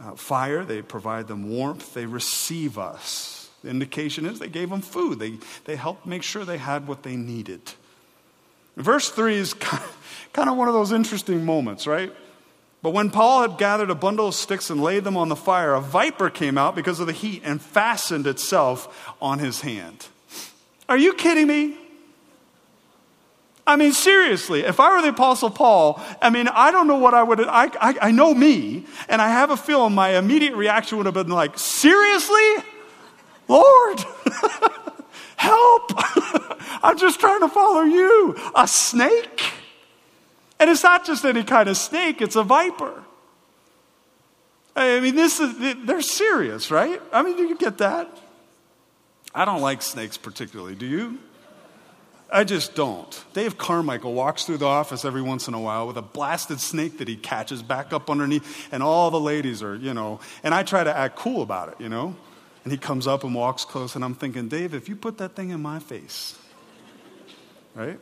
uh, 0.00 0.14
fire, 0.14 0.64
they 0.64 0.80
provide 0.80 1.28
them 1.28 1.50
warmth, 1.50 1.92
they 1.92 2.06
receive 2.06 2.78
us. 2.78 3.50
The 3.62 3.68
indication 3.68 4.24
is 4.24 4.38
they 4.38 4.48
gave 4.48 4.70
them 4.70 4.80
food, 4.80 5.18
they, 5.18 5.34
they 5.66 5.76
helped 5.76 6.06
make 6.06 6.22
sure 6.22 6.44
they 6.44 6.58
had 6.58 6.88
what 6.88 7.02
they 7.02 7.16
needed. 7.16 7.60
Verse 8.76 9.10
3 9.10 9.34
is 9.34 9.54
kind 10.32 10.48
of 10.48 10.56
one 10.56 10.68
of 10.68 10.74
those 10.74 10.92
interesting 10.92 11.44
moments, 11.44 11.86
right? 11.86 12.12
But 12.80 12.90
when 12.90 13.10
Paul 13.10 13.42
had 13.42 13.58
gathered 13.58 13.90
a 13.90 13.96
bundle 13.96 14.28
of 14.28 14.34
sticks 14.34 14.70
and 14.70 14.80
laid 14.80 15.02
them 15.02 15.16
on 15.16 15.28
the 15.28 15.36
fire, 15.36 15.74
a 15.74 15.80
viper 15.80 16.30
came 16.30 16.56
out 16.56 16.76
because 16.76 17.00
of 17.00 17.08
the 17.08 17.12
heat 17.12 17.42
and 17.44 17.60
fastened 17.60 18.26
itself 18.26 19.12
on 19.20 19.40
his 19.40 19.60
hand. 19.62 20.06
Are 20.88 20.96
you 20.96 21.12
kidding 21.12 21.48
me? 21.48 21.76
I 23.68 23.76
mean, 23.76 23.92
seriously, 23.92 24.62
if 24.62 24.80
I 24.80 24.96
were 24.96 25.02
the 25.02 25.10
Apostle 25.10 25.50
Paul, 25.50 26.02
I 26.22 26.30
mean, 26.30 26.48
I 26.48 26.70
don't 26.70 26.86
know 26.86 26.96
what 26.96 27.12
I 27.12 27.22
would, 27.22 27.38
I, 27.40 27.66
I, 27.78 27.98
I 28.00 28.10
know 28.10 28.32
me, 28.32 28.86
and 29.10 29.20
I 29.20 29.28
have 29.28 29.50
a 29.50 29.58
feeling 29.58 29.94
my 29.94 30.16
immediate 30.16 30.54
reaction 30.54 30.96
would 30.96 31.04
have 31.04 31.14
been 31.14 31.28
like, 31.28 31.58
seriously? 31.58 32.64
Lord, 33.46 34.00
help! 35.36 35.92
I'm 36.82 36.96
just 36.96 37.20
trying 37.20 37.40
to 37.40 37.48
follow 37.48 37.82
you. 37.82 38.36
A 38.54 38.66
snake? 38.66 39.52
And 40.58 40.70
it's 40.70 40.82
not 40.82 41.04
just 41.04 41.26
any 41.26 41.44
kind 41.44 41.68
of 41.68 41.76
snake, 41.76 42.22
it's 42.22 42.36
a 42.36 42.42
viper. 42.42 43.04
I 44.74 44.98
mean, 45.00 45.14
this 45.14 45.40
is, 45.40 45.76
they're 45.84 46.00
serious, 46.00 46.70
right? 46.70 47.02
I 47.12 47.22
mean, 47.22 47.36
do 47.36 47.42
you 47.42 47.58
get 47.58 47.76
that? 47.78 48.08
I 49.34 49.44
don't 49.44 49.60
like 49.60 49.82
snakes 49.82 50.16
particularly. 50.16 50.74
Do 50.74 50.86
you? 50.86 51.18
I 52.30 52.44
just 52.44 52.74
don't. 52.74 53.24
Dave 53.32 53.56
Carmichael 53.56 54.12
walks 54.12 54.44
through 54.44 54.58
the 54.58 54.66
office 54.66 55.04
every 55.04 55.22
once 55.22 55.48
in 55.48 55.54
a 55.54 55.60
while 55.60 55.86
with 55.86 55.96
a 55.96 56.02
blasted 56.02 56.60
snake 56.60 56.98
that 56.98 57.08
he 57.08 57.16
catches 57.16 57.62
back 57.62 57.92
up 57.92 58.10
underneath, 58.10 58.68
and 58.70 58.82
all 58.82 59.10
the 59.10 59.20
ladies 59.20 59.62
are, 59.62 59.74
you 59.74 59.94
know, 59.94 60.20
and 60.42 60.54
I 60.54 60.62
try 60.62 60.84
to 60.84 60.94
act 60.94 61.16
cool 61.16 61.40
about 61.40 61.70
it, 61.70 61.76
you 61.80 61.88
know. 61.88 62.14
And 62.64 62.72
he 62.72 62.76
comes 62.76 63.06
up 63.06 63.24
and 63.24 63.34
walks 63.34 63.64
close, 63.64 63.94
and 63.94 64.04
I'm 64.04 64.14
thinking, 64.14 64.48
Dave, 64.48 64.74
if 64.74 64.90
you 64.90 64.96
put 64.96 65.18
that 65.18 65.34
thing 65.34 65.50
in 65.50 65.62
my 65.62 65.78
face, 65.78 66.38
right? 67.74 67.98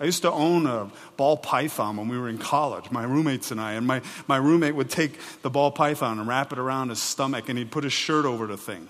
I 0.00 0.04
used 0.04 0.22
to 0.22 0.32
own 0.32 0.66
a 0.66 0.90
ball 1.16 1.36
python 1.36 1.96
when 1.96 2.08
we 2.08 2.18
were 2.18 2.28
in 2.28 2.38
college, 2.38 2.90
my 2.90 3.04
roommates 3.04 3.50
and 3.50 3.60
I. 3.60 3.74
And 3.74 3.86
my, 3.86 4.00
my 4.26 4.38
roommate 4.38 4.74
would 4.74 4.90
take 4.90 5.20
the 5.42 5.50
ball 5.50 5.70
python 5.70 6.18
and 6.18 6.26
wrap 6.26 6.52
it 6.52 6.58
around 6.58 6.88
his 6.88 7.00
stomach, 7.00 7.48
and 7.48 7.56
he'd 7.58 7.70
put 7.70 7.84
his 7.84 7.92
shirt 7.92 8.24
over 8.24 8.46
the 8.46 8.56
thing 8.56 8.88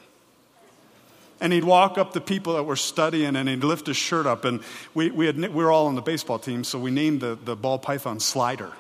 and 1.41 1.53
he'd 1.53 1.65
walk 1.65 1.99
up 1.99 2.13
to 2.13 2.21
people 2.21 2.55
that 2.55 2.65
were 2.65 2.77
studying 2.77 3.37
and 3.37 3.49
he'd 3.49 3.65
lift 3.65 3.87
his 3.87 3.97
shirt 3.97 4.27
up. 4.27 4.45
And 4.45 4.61
we, 4.95 5.11
we, 5.11 5.27
had, 5.27 5.39
we 5.39 5.49
were 5.49 5.71
all 5.71 5.87
on 5.87 5.95
the 5.95 6.03
baseball 6.03 6.39
team, 6.39 6.65
so 6.65 6.79
we 6.79 6.91
named 6.91 7.21
the, 7.21 7.39
the 7.43 7.57
ball 7.57 7.79
python 7.79 8.21
Slider. 8.21 8.73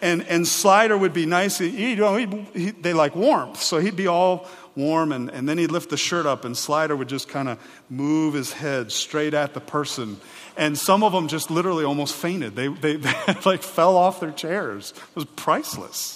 And, 0.00 0.22
and 0.26 0.46
Slider 0.46 0.96
would 0.96 1.12
be 1.12 1.26
nice. 1.26 1.58
He, 1.58 1.90
you 1.90 1.96
know, 1.96 2.16
he, 2.16 2.70
they 2.70 2.92
like 2.92 3.16
warmth, 3.16 3.60
so 3.60 3.78
he'd 3.78 3.96
be 3.96 4.06
all 4.06 4.48
warm, 4.76 5.10
and, 5.10 5.28
and 5.30 5.48
then 5.48 5.58
he'd 5.58 5.72
lift 5.72 5.90
the 5.90 5.96
shirt 5.96 6.24
up, 6.24 6.44
and 6.44 6.56
Slider 6.56 6.94
would 6.94 7.08
just 7.08 7.28
kind 7.28 7.48
of 7.48 7.58
move 7.90 8.34
his 8.34 8.52
head 8.52 8.92
straight 8.92 9.34
at 9.34 9.54
the 9.54 9.60
person. 9.60 10.20
And 10.56 10.78
some 10.78 11.02
of 11.02 11.12
them 11.12 11.26
just 11.26 11.50
literally 11.50 11.84
almost 11.84 12.14
fainted. 12.14 12.54
They, 12.54 12.68
they, 12.68 12.96
they 12.96 13.12
like 13.44 13.62
fell 13.62 13.96
off 13.96 14.20
their 14.20 14.30
chairs. 14.30 14.92
It 14.96 15.16
was 15.16 15.24
priceless. 15.24 16.14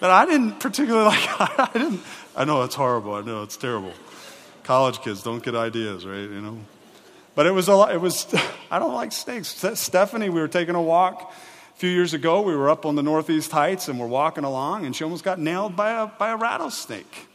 But 0.00 0.10
I 0.10 0.26
didn't 0.26 0.58
particularly 0.58 1.04
like, 1.38 1.40
I 1.40 1.70
didn't, 1.74 2.00
I 2.34 2.44
know 2.44 2.62
it's 2.62 2.74
horrible. 2.74 3.14
I 3.14 3.20
know 3.20 3.42
it's 3.42 3.56
terrible. 3.56 3.92
College 4.62 5.00
kids 5.00 5.22
don't 5.22 5.42
get 5.42 5.54
ideas, 5.54 6.06
right? 6.06 6.20
You 6.20 6.40
know. 6.40 6.58
But 7.34 7.46
it 7.46 7.50
was 7.50 7.68
a 7.68 7.74
lot. 7.74 7.94
It 7.94 8.00
was. 8.00 8.26
I 8.70 8.78
don't 8.78 8.94
like 8.94 9.12
snakes. 9.12 9.48
Stephanie, 9.74 10.28
we 10.28 10.40
were 10.40 10.48
taking 10.48 10.74
a 10.74 10.82
walk 10.82 11.32
a 11.74 11.78
few 11.78 11.90
years 11.90 12.14
ago. 12.14 12.42
We 12.42 12.56
were 12.56 12.70
up 12.70 12.86
on 12.86 12.94
the 12.94 13.02
Northeast 13.02 13.50
Heights 13.52 13.88
and 13.88 13.98
we're 14.00 14.06
walking 14.06 14.44
along, 14.44 14.86
and 14.86 14.94
she 14.96 15.04
almost 15.04 15.24
got 15.24 15.38
nailed 15.38 15.76
by 15.76 16.02
a 16.02 16.06
by 16.06 16.30
a 16.30 16.36
rattlesnake. 16.36 17.28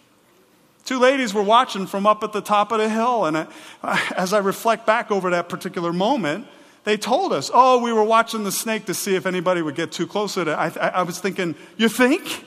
Two 0.85 0.99
ladies 0.99 1.33
were 1.33 1.43
watching 1.43 1.85
from 1.85 2.07
up 2.07 2.23
at 2.23 2.31
the 2.31 2.41
top 2.41 2.71
of 2.71 2.79
the 2.79 2.89
hill, 2.89 3.25
and 3.25 3.37
I, 3.37 3.47
as 4.17 4.33
I 4.33 4.39
reflect 4.39 4.85
back 4.85 5.11
over 5.11 5.29
that 5.31 5.49
particular 5.49 5.93
moment, 5.93 6.47
they 6.85 6.97
told 6.97 7.33
us, 7.33 7.51
"Oh, 7.53 7.83
we 7.83 7.93
were 7.93 8.03
watching 8.03 8.45
the 8.45 8.51
snake 8.51 8.85
to 8.85 8.93
see 8.93 9.15
if 9.15 9.25
anybody 9.25 9.61
would 9.61 9.75
get 9.75 9.91
too 9.91 10.07
close 10.07 10.35
to 10.35 10.41
it." 10.41 10.47
I, 10.47 10.71
I, 10.79 10.87
I 10.89 11.01
was 11.03 11.19
thinking, 11.19 11.55
"You 11.75 11.89
think?" 11.89 12.45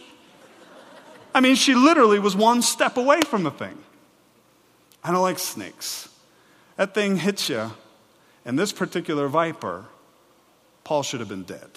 I 1.34 1.40
mean, 1.40 1.54
she 1.54 1.74
literally 1.74 2.18
was 2.18 2.34
one 2.34 2.62
step 2.62 2.96
away 2.96 3.20
from 3.22 3.42
the 3.42 3.50
thing. 3.50 3.78
I 5.02 5.12
don't 5.12 5.22
like 5.22 5.38
snakes. 5.38 6.08
That 6.76 6.94
thing 6.94 7.16
hits 7.16 7.48
you, 7.48 7.72
and 8.44 8.58
this 8.58 8.72
particular 8.72 9.28
viper, 9.28 9.86
Paul 10.84 11.02
should 11.02 11.20
have 11.20 11.28
been 11.28 11.44
dead. 11.44 11.70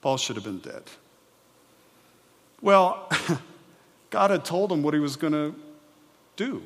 Paul 0.00 0.16
should 0.16 0.36
have 0.36 0.44
been 0.44 0.58
dead. 0.58 0.82
Well, 2.60 3.08
God 4.10 4.30
had 4.30 4.44
told 4.44 4.72
him 4.72 4.82
what 4.82 4.94
he 4.94 5.00
was 5.00 5.16
going 5.16 5.32
to 5.32 5.54
do. 6.36 6.62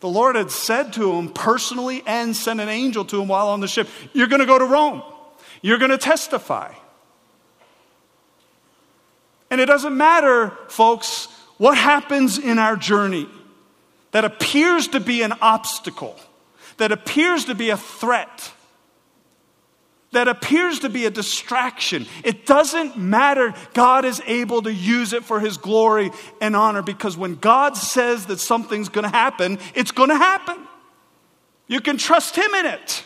The 0.00 0.08
Lord 0.08 0.36
had 0.36 0.50
said 0.50 0.94
to 0.94 1.12
him 1.12 1.28
personally 1.28 2.02
and 2.06 2.34
sent 2.34 2.60
an 2.60 2.68
angel 2.68 3.04
to 3.06 3.20
him 3.20 3.28
while 3.28 3.48
on 3.48 3.60
the 3.60 3.68
ship, 3.68 3.88
You're 4.12 4.26
going 4.26 4.40
to 4.40 4.46
go 4.46 4.58
to 4.58 4.64
Rome. 4.64 5.02
You're 5.62 5.78
going 5.78 5.90
to 5.90 5.98
testify. 5.98 6.72
And 9.50 9.60
it 9.60 9.66
doesn't 9.66 9.96
matter, 9.96 10.50
folks, 10.68 11.26
what 11.58 11.76
happens 11.76 12.38
in 12.38 12.58
our 12.58 12.76
journey 12.76 13.28
that 14.12 14.24
appears 14.24 14.88
to 14.88 15.00
be 15.00 15.22
an 15.22 15.32
obstacle, 15.40 16.16
that 16.76 16.92
appears 16.92 17.46
to 17.46 17.54
be 17.54 17.70
a 17.70 17.76
threat, 17.76 18.52
that 20.12 20.26
appears 20.26 20.80
to 20.80 20.88
be 20.88 21.04
a 21.04 21.10
distraction. 21.10 22.06
It 22.24 22.46
doesn't 22.46 22.96
matter. 22.96 23.54
God 23.74 24.04
is 24.04 24.20
able 24.26 24.62
to 24.62 24.72
use 24.72 25.12
it 25.12 25.24
for 25.24 25.38
His 25.38 25.56
glory 25.56 26.10
and 26.40 26.56
honor 26.56 26.82
because 26.82 27.16
when 27.16 27.36
God 27.36 27.76
says 27.76 28.26
that 28.26 28.40
something's 28.40 28.88
going 28.88 29.04
to 29.04 29.10
happen, 29.10 29.58
it's 29.74 29.92
going 29.92 30.08
to 30.08 30.16
happen. 30.16 30.66
You 31.68 31.80
can 31.80 31.96
trust 31.96 32.36
Him 32.36 32.52
in 32.54 32.66
it. 32.66 33.04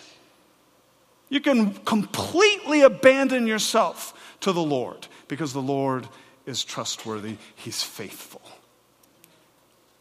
You 1.29 1.41
can 1.41 1.75
completely 1.75 2.83
abandon 2.83 3.47
yourself 3.47 4.37
to 4.41 4.53
the 4.53 4.63
Lord 4.63 5.07
because 5.29 5.53
the 5.53 5.63
Lord 5.63 6.09
is 6.47 6.65
trustworthy, 6.65 7.37
he's 7.55 7.83
faithful. 7.83 8.43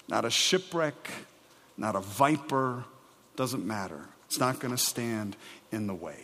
Not 0.07 0.25
a 0.25 0.29
shipwreck, 0.29 1.09
not 1.77 1.95
a 1.95 1.99
viper, 1.99 2.83
doesn't 3.35 3.65
matter. 3.65 4.01
It's 4.25 4.39
not 4.39 4.59
going 4.59 4.75
to 4.75 4.81
stand 4.81 5.35
in 5.71 5.87
the 5.87 5.93
way. 5.93 6.17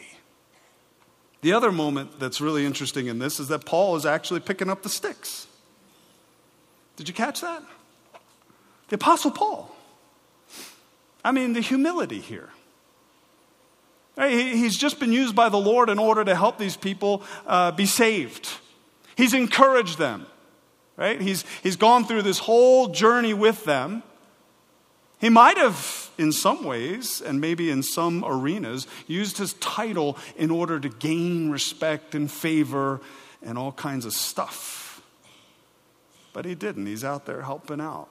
The 1.42 1.54
other 1.54 1.72
moment 1.72 2.20
that's 2.20 2.42
really 2.42 2.66
interesting 2.66 3.08
in 3.08 3.20
this 3.20 3.40
is 3.40 3.48
that 3.48 3.66
Paul 3.66 3.96
is 3.96 4.06
actually 4.06 4.42
picking 4.42 4.70
up 4.70 4.84
the 4.84 4.90
sticks. 4.90 5.48
Did 6.98 7.08
you 7.08 7.14
catch 7.14 7.42
that? 7.42 7.64
The 8.90 8.96
Apostle 8.96 9.32
Paul. 9.32 9.74
I 11.24 11.32
mean, 11.32 11.54
the 11.54 11.62
humility 11.62 12.20
here. 12.20 12.50
He's 14.18 14.78
just 14.78 15.00
been 15.00 15.14
used 15.14 15.34
by 15.34 15.48
the 15.48 15.58
Lord 15.58 15.90
in 15.90 15.98
order 15.98 16.26
to 16.26 16.36
help 16.36 16.58
these 16.58 16.76
people 16.76 17.24
uh, 17.48 17.72
be 17.72 17.86
saved. 17.86 18.50
He's 19.20 19.34
encouraged 19.34 19.98
them, 19.98 20.28
right? 20.96 21.20
He's, 21.20 21.44
he's 21.62 21.76
gone 21.76 22.06
through 22.06 22.22
this 22.22 22.40
whole 22.40 22.88
journey 22.88 23.34
with 23.34 23.66
them. 23.66 24.02
He 25.20 25.28
might 25.28 25.58
have, 25.58 26.10
in 26.18 26.32
some 26.32 26.64
ways, 26.64 27.20
and 27.20 27.42
maybe 27.42 27.70
in 27.70 27.84
some 27.84 28.24
arenas, 28.26 28.88
used 29.08 29.38
his 29.38 29.56
title 29.56 30.18
in 30.38 30.50
order 30.50 30.80
to 30.80 30.88
gain 30.88 31.50
respect 31.50 32.16
and 32.16 32.32
favor 32.32 33.02
and 33.44 33.58
all 33.58 33.74
kinds 33.74 34.06
of 34.06 34.14
stuff. 34.14 35.02
But 36.32 36.46
he 36.46 36.56
didn't. 36.56 36.86
He's 36.86 37.04
out 37.04 37.26
there 37.26 37.42
helping 37.42 37.82
out. 37.82 38.08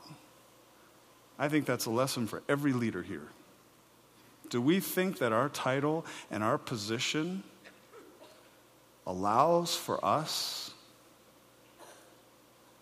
I 1.38 1.48
think 1.48 1.64
that's 1.64 1.86
a 1.86 1.90
lesson 1.90 2.26
for 2.26 2.42
every 2.50 2.74
leader 2.74 3.00
here. 3.00 3.28
Do 4.50 4.60
we 4.60 4.78
think 4.78 5.20
that 5.20 5.32
our 5.32 5.48
title 5.48 6.04
and 6.30 6.44
our 6.44 6.58
position 6.58 7.44
allows 9.06 9.74
for 9.74 10.04
us 10.04 10.67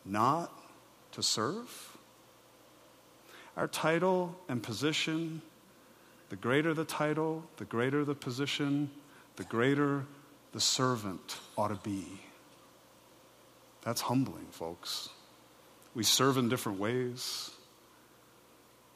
not 0.06 0.52
to 1.12 1.22
serve? 1.22 1.96
Our 3.56 3.68
title 3.68 4.36
and 4.48 4.62
position, 4.62 5.42
the 6.28 6.36
greater 6.36 6.74
the 6.74 6.84
title, 6.84 7.44
the 7.56 7.64
greater 7.64 8.04
the 8.04 8.14
position, 8.14 8.90
the 9.36 9.44
greater 9.44 10.04
the 10.52 10.60
servant 10.60 11.38
ought 11.56 11.68
to 11.68 11.80
be. 11.82 12.04
That's 13.82 14.00
humbling, 14.00 14.46
folks. 14.50 15.08
We 15.94 16.02
serve 16.02 16.36
in 16.36 16.48
different 16.48 16.78
ways. 16.78 17.50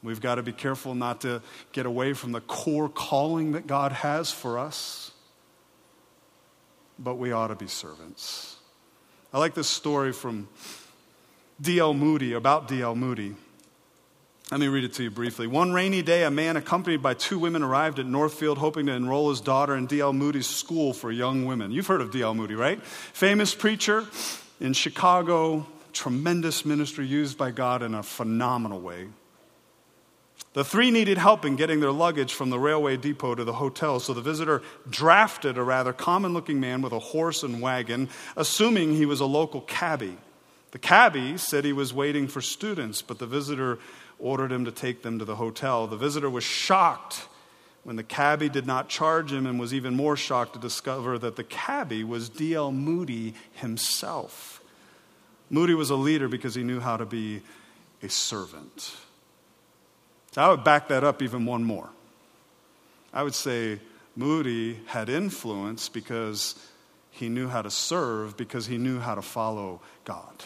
We've 0.02 0.20
got 0.20 0.36
to 0.36 0.42
be 0.42 0.52
careful 0.52 0.94
not 0.94 1.22
to 1.22 1.42
get 1.72 1.86
away 1.86 2.12
from 2.12 2.32
the 2.32 2.40
core 2.40 2.88
calling 2.88 3.52
that 3.52 3.66
God 3.66 3.92
has 3.92 4.30
for 4.30 4.58
us. 4.58 5.12
But 6.98 7.16
we 7.16 7.32
ought 7.32 7.48
to 7.48 7.54
be 7.54 7.66
servants. 7.66 8.56
I 9.32 9.38
like 9.38 9.54
this 9.54 9.68
story 9.68 10.12
from 10.12 10.48
D.L. 11.60 11.92
Moody, 11.94 12.32
about 12.32 12.68
D.L. 12.68 12.94
Moody. 12.94 13.34
Let 14.50 14.58
me 14.58 14.68
read 14.68 14.82
it 14.82 14.94
to 14.94 15.04
you 15.04 15.10
briefly. 15.10 15.46
One 15.46 15.72
rainy 15.72 16.02
day, 16.02 16.24
a 16.24 16.30
man 16.30 16.56
accompanied 16.56 17.02
by 17.02 17.14
two 17.14 17.38
women 17.38 17.62
arrived 17.62 17.98
at 17.98 18.06
Northfield 18.06 18.58
hoping 18.58 18.86
to 18.86 18.92
enroll 18.92 19.30
his 19.30 19.40
daughter 19.40 19.76
in 19.76 19.86
D.L. 19.86 20.12
Moody's 20.12 20.48
school 20.48 20.92
for 20.92 21.12
young 21.12 21.44
women. 21.44 21.70
You've 21.70 21.86
heard 21.86 22.00
of 22.00 22.10
D.L. 22.10 22.34
Moody, 22.34 22.54
right? 22.54 22.82
Famous 22.82 23.54
preacher 23.54 24.06
in 24.58 24.72
Chicago, 24.72 25.66
tremendous 25.92 26.64
ministry 26.64 27.06
used 27.06 27.38
by 27.38 27.50
God 27.50 27.82
in 27.82 27.94
a 27.94 28.02
phenomenal 28.02 28.80
way. 28.80 29.08
The 30.52 30.64
three 30.64 30.90
needed 30.90 31.16
help 31.16 31.44
in 31.44 31.54
getting 31.54 31.78
their 31.78 31.92
luggage 31.92 32.32
from 32.32 32.50
the 32.50 32.58
railway 32.58 32.96
depot 32.96 33.36
to 33.36 33.44
the 33.44 33.52
hotel, 33.52 34.00
so 34.00 34.12
the 34.14 34.20
visitor 34.20 34.62
drafted 34.88 35.58
a 35.58 35.62
rather 35.62 35.92
common 35.92 36.32
looking 36.32 36.58
man 36.58 36.82
with 36.82 36.92
a 36.92 36.98
horse 36.98 37.44
and 37.44 37.60
wagon, 37.60 38.08
assuming 38.36 38.96
he 38.96 39.06
was 39.06 39.20
a 39.20 39.26
local 39.26 39.60
cabbie. 39.60 40.16
The 40.72 40.78
cabbie 40.78 41.36
said 41.36 41.64
he 41.64 41.72
was 41.72 41.92
waiting 41.92 42.28
for 42.28 42.40
students, 42.40 43.02
but 43.02 43.18
the 43.18 43.26
visitor 43.26 43.78
ordered 44.18 44.52
him 44.52 44.64
to 44.66 44.72
take 44.72 45.02
them 45.02 45.18
to 45.18 45.24
the 45.24 45.36
hotel. 45.36 45.86
The 45.86 45.96
visitor 45.96 46.30
was 46.30 46.44
shocked 46.44 47.26
when 47.82 47.96
the 47.96 48.02
cabbie 48.02 48.48
did 48.48 48.66
not 48.66 48.88
charge 48.88 49.32
him 49.32 49.46
and 49.46 49.58
was 49.58 49.72
even 49.72 49.96
more 49.96 50.16
shocked 50.16 50.52
to 50.52 50.58
discover 50.58 51.18
that 51.18 51.36
the 51.36 51.44
cabbie 51.44 52.04
was 52.04 52.28
D.L. 52.28 52.70
Moody 52.72 53.34
himself. 53.54 54.62
Moody 55.48 55.74
was 55.74 55.90
a 55.90 55.96
leader 55.96 56.28
because 56.28 56.54
he 56.54 56.62
knew 56.62 56.78
how 56.78 56.96
to 56.96 57.06
be 57.06 57.42
a 58.02 58.08
servant. 58.08 58.94
So 60.32 60.42
I 60.42 60.48
would 60.50 60.62
back 60.62 60.88
that 60.88 61.02
up 61.02 61.22
even 61.22 61.46
one 61.46 61.64
more. 61.64 61.88
I 63.12 63.22
would 63.22 63.34
say 63.34 63.80
Moody 64.14 64.78
had 64.86 65.08
influence 65.08 65.88
because 65.88 66.54
he 67.10 67.28
knew 67.28 67.48
how 67.48 67.62
to 67.62 67.70
serve, 67.70 68.36
because 68.36 68.66
he 68.66 68.78
knew 68.78 69.00
how 69.00 69.16
to 69.16 69.22
follow 69.22 69.80
God. 70.04 70.44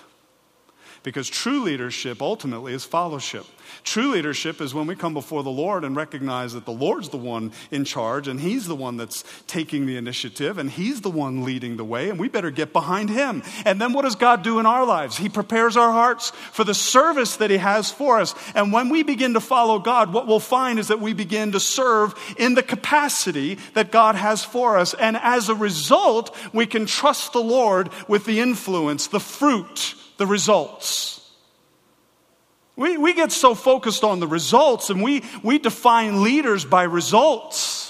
Because 1.04 1.28
true 1.28 1.62
leadership 1.62 2.22
ultimately 2.22 2.72
is 2.72 2.86
fellowship. 2.86 3.44
True 3.82 4.12
leadership 4.12 4.62
is 4.62 4.72
when 4.72 4.86
we 4.86 4.96
come 4.96 5.12
before 5.12 5.42
the 5.42 5.50
Lord 5.50 5.84
and 5.84 5.94
recognize 5.94 6.54
that 6.54 6.64
the 6.64 6.72
Lord's 6.72 7.10
the 7.10 7.18
one 7.18 7.52
in 7.70 7.84
charge 7.84 8.26
and 8.26 8.40
He's 8.40 8.66
the 8.66 8.74
one 8.74 8.96
that's 8.96 9.22
taking 9.46 9.84
the 9.84 9.98
initiative 9.98 10.56
and 10.56 10.70
He's 10.70 11.02
the 11.02 11.10
one 11.10 11.44
leading 11.44 11.76
the 11.76 11.84
way, 11.84 12.08
and 12.08 12.18
we 12.18 12.28
better 12.28 12.50
get 12.50 12.72
behind 12.72 13.10
Him. 13.10 13.42
And 13.66 13.78
then 13.78 13.92
what 13.92 14.02
does 14.02 14.16
God 14.16 14.42
do 14.42 14.58
in 14.58 14.64
our 14.64 14.86
lives? 14.86 15.18
He 15.18 15.28
prepares 15.28 15.76
our 15.76 15.92
hearts 15.92 16.30
for 16.30 16.64
the 16.64 16.74
service 16.74 17.36
that 17.36 17.50
He 17.50 17.58
has 17.58 17.92
for 17.92 18.18
us. 18.18 18.34
And 18.54 18.72
when 18.72 18.88
we 18.88 19.02
begin 19.02 19.34
to 19.34 19.40
follow 19.40 19.78
God, 19.78 20.10
what 20.10 20.26
we'll 20.26 20.40
find 20.40 20.78
is 20.78 20.88
that 20.88 21.00
we 21.00 21.12
begin 21.12 21.52
to 21.52 21.60
serve 21.60 22.14
in 22.38 22.54
the 22.54 22.62
capacity 22.62 23.58
that 23.74 23.92
God 23.92 24.14
has 24.14 24.42
for 24.42 24.78
us. 24.78 24.94
And 24.94 25.18
as 25.18 25.50
a 25.50 25.54
result, 25.54 26.34
we 26.54 26.64
can 26.64 26.86
trust 26.86 27.34
the 27.34 27.42
Lord 27.42 27.90
with 28.08 28.24
the 28.24 28.40
influence, 28.40 29.08
the 29.08 29.20
fruit 29.20 29.96
the 30.16 30.26
results. 30.26 31.14
We, 32.76 32.96
we 32.96 33.14
get 33.14 33.30
so 33.30 33.54
focused 33.54 34.02
on 34.02 34.20
the 34.20 34.26
results 34.26 34.90
and 34.90 35.02
we, 35.02 35.22
we 35.42 35.58
define 35.58 36.22
leaders 36.22 36.64
by 36.64 36.84
results. 36.84 37.83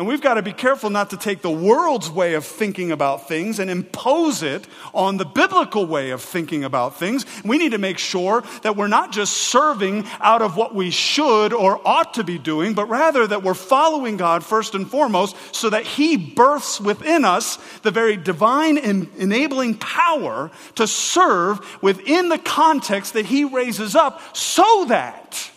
And 0.00 0.08
we've 0.08 0.22
got 0.22 0.34
to 0.34 0.42
be 0.42 0.54
careful 0.54 0.88
not 0.88 1.10
to 1.10 1.18
take 1.18 1.42
the 1.42 1.50
world's 1.50 2.08
way 2.08 2.32
of 2.32 2.46
thinking 2.46 2.90
about 2.90 3.28
things 3.28 3.58
and 3.58 3.68
impose 3.68 4.42
it 4.42 4.66
on 4.94 5.18
the 5.18 5.26
biblical 5.26 5.84
way 5.84 6.08
of 6.08 6.22
thinking 6.22 6.64
about 6.64 6.98
things. 6.98 7.26
We 7.44 7.58
need 7.58 7.72
to 7.72 7.78
make 7.78 7.98
sure 7.98 8.42
that 8.62 8.76
we're 8.76 8.86
not 8.86 9.12
just 9.12 9.34
serving 9.34 10.06
out 10.20 10.40
of 10.40 10.56
what 10.56 10.74
we 10.74 10.90
should 10.90 11.52
or 11.52 11.86
ought 11.86 12.14
to 12.14 12.24
be 12.24 12.38
doing, 12.38 12.72
but 12.72 12.86
rather 12.86 13.26
that 13.26 13.42
we're 13.42 13.52
following 13.52 14.16
God 14.16 14.42
first 14.42 14.74
and 14.74 14.90
foremost 14.90 15.36
so 15.54 15.68
that 15.68 15.84
He 15.84 16.16
births 16.16 16.80
within 16.80 17.26
us 17.26 17.58
the 17.80 17.90
very 17.90 18.16
divine 18.16 18.78
enabling 18.78 19.74
power 19.76 20.50
to 20.76 20.86
serve 20.86 21.60
within 21.82 22.30
the 22.30 22.38
context 22.38 23.12
that 23.12 23.26
He 23.26 23.44
raises 23.44 23.94
up 23.94 24.34
so 24.34 24.86
that 24.86 25.50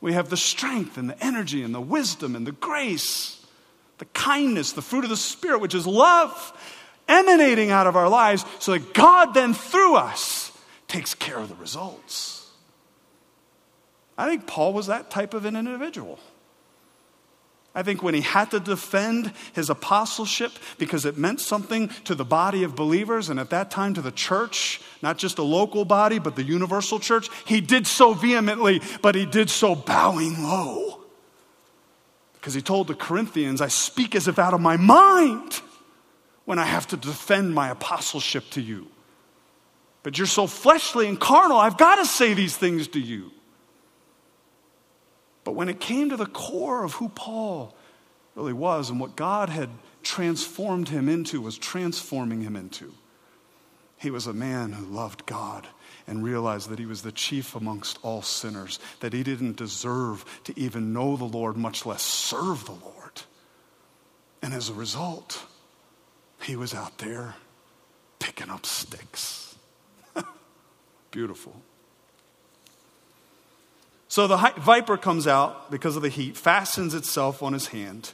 we 0.00 0.12
have 0.12 0.28
the 0.28 0.36
strength 0.36 0.96
and 0.96 1.10
the 1.10 1.20
energy 1.20 1.64
and 1.64 1.74
the 1.74 1.80
wisdom 1.80 2.36
and 2.36 2.46
the 2.46 2.52
grace 2.52 3.34
the 3.98 4.06
kindness, 4.06 4.72
the 4.72 4.82
fruit 4.82 5.04
of 5.04 5.10
the 5.10 5.16
Spirit, 5.16 5.60
which 5.60 5.74
is 5.74 5.86
love, 5.86 6.52
emanating 7.06 7.70
out 7.70 7.86
of 7.86 7.96
our 7.96 8.08
lives, 8.08 8.44
so 8.58 8.72
that 8.72 8.94
God 8.94 9.34
then 9.34 9.54
through 9.54 9.96
us 9.96 10.52
takes 10.86 11.14
care 11.14 11.38
of 11.38 11.48
the 11.48 11.54
results. 11.56 12.50
I 14.16 14.28
think 14.28 14.46
Paul 14.46 14.72
was 14.72 14.88
that 14.88 15.10
type 15.10 15.34
of 15.34 15.44
an 15.44 15.54
individual. 15.54 16.18
I 17.74 17.84
think 17.84 18.02
when 18.02 18.14
he 18.14 18.22
had 18.22 18.50
to 18.50 18.58
defend 18.58 19.32
his 19.52 19.70
apostleship 19.70 20.50
because 20.78 21.04
it 21.04 21.16
meant 21.16 21.38
something 21.38 21.88
to 22.04 22.16
the 22.16 22.24
body 22.24 22.64
of 22.64 22.74
believers 22.74 23.28
and 23.28 23.38
at 23.38 23.50
that 23.50 23.70
time 23.70 23.94
to 23.94 24.02
the 24.02 24.10
church, 24.10 24.80
not 25.02 25.18
just 25.18 25.38
a 25.38 25.44
local 25.44 25.84
body, 25.84 26.18
but 26.18 26.34
the 26.34 26.42
universal 26.42 26.98
church, 26.98 27.28
he 27.44 27.60
did 27.60 27.86
so 27.86 28.14
vehemently, 28.14 28.80
but 29.00 29.14
he 29.14 29.26
did 29.26 29.48
so 29.48 29.76
bowing 29.76 30.42
low. 30.42 30.97
Because 32.48 32.54
he 32.54 32.62
told 32.62 32.86
the 32.86 32.94
Corinthians, 32.94 33.60
I 33.60 33.68
speak 33.68 34.14
as 34.14 34.26
if 34.26 34.38
out 34.38 34.54
of 34.54 34.60
my 34.62 34.78
mind 34.78 35.60
when 36.46 36.58
I 36.58 36.64
have 36.64 36.86
to 36.86 36.96
defend 36.96 37.54
my 37.54 37.68
apostleship 37.68 38.48
to 38.52 38.62
you. 38.62 38.86
But 40.02 40.16
you're 40.16 40.26
so 40.26 40.46
fleshly 40.46 41.08
and 41.08 41.20
carnal, 41.20 41.58
I've 41.58 41.76
got 41.76 41.96
to 41.96 42.06
say 42.06 42.32
these 42.32 42.56
things 42.56 42.88
to 42.88 43.00
you. 43.00 43.32
But 45.44 45.56
when 45.56 45.68
it 45.68 45.78
came 45.78 46.08
to 46.08 46.16
the 46.16 46.24
core 46.24 46.84
of 46.84 46.94
who 46.94 47.10
Paul 47.10 47.76
really 48.34 48.54
was 48.54 48.88
and 48.88 48.98
what 48.98 49.14
God 49.14 49.50
had 49.50 49.68
transformed 50.02 50.88
him 50.88 51.10
into, 51.10 51.42
was 51.42 51.58
transforming 51.58 52.40
him 52.40 52.56
into, 52.56 52.94
he 53.98 54.10
was 54.10 54.26
a 54.26 54.32
man 54.32 54.72
who 54.72 54.84
loved 54.84 55.26
God 55.26 55.66
and 56.06 56.24
realized 56.24 56.70
that 56.70 56.78
he 56.78 56.86
was 56.86 57.02
the 57.02 57.12
chief 57.12 57.54
amongst 57.54 57.98
all 58.02 58.22
sinners, 58.22 58.78
that 59.00 59.12
he 59.12 59.22
didn't 59.22 59.56
deserve 59.56 60.24
to 60.44 60.58
even 60.58 60.92
know 60.92 61.16
the 61.16 61.24
Lord, 61.24 61.56
much 61.56 61.84
less 61.84 62.02
serve 62.02 62.64
the 62.64 62.72
Lord. 62.72 63.22
And 64.40 64.54
as 64.54 64.68
a 64.68 64.74
result, 64.74 65.44
he 66.42 66.56
was 66.56 66.72
out 66.72 66.98
there 66.98 67.34
picking 68.18 68.50
up 68.50 68.64
sticks. 68.64 69.56
Beautiful. 71.10 71.60
So 74.08 74.26
the 74.26 74.36
viper 74.56 74.96
comes 74.96 75.26
out 75.26 75.70
because 75.70 75.96
of 75.96 76.02
the 76.02 76.08
heat, 76.08 76.36
fastens 76.36 76.94
itself 76.94 77.42
on 77.42 77.52
his 77.52 77.68
hand. 77.68 78.12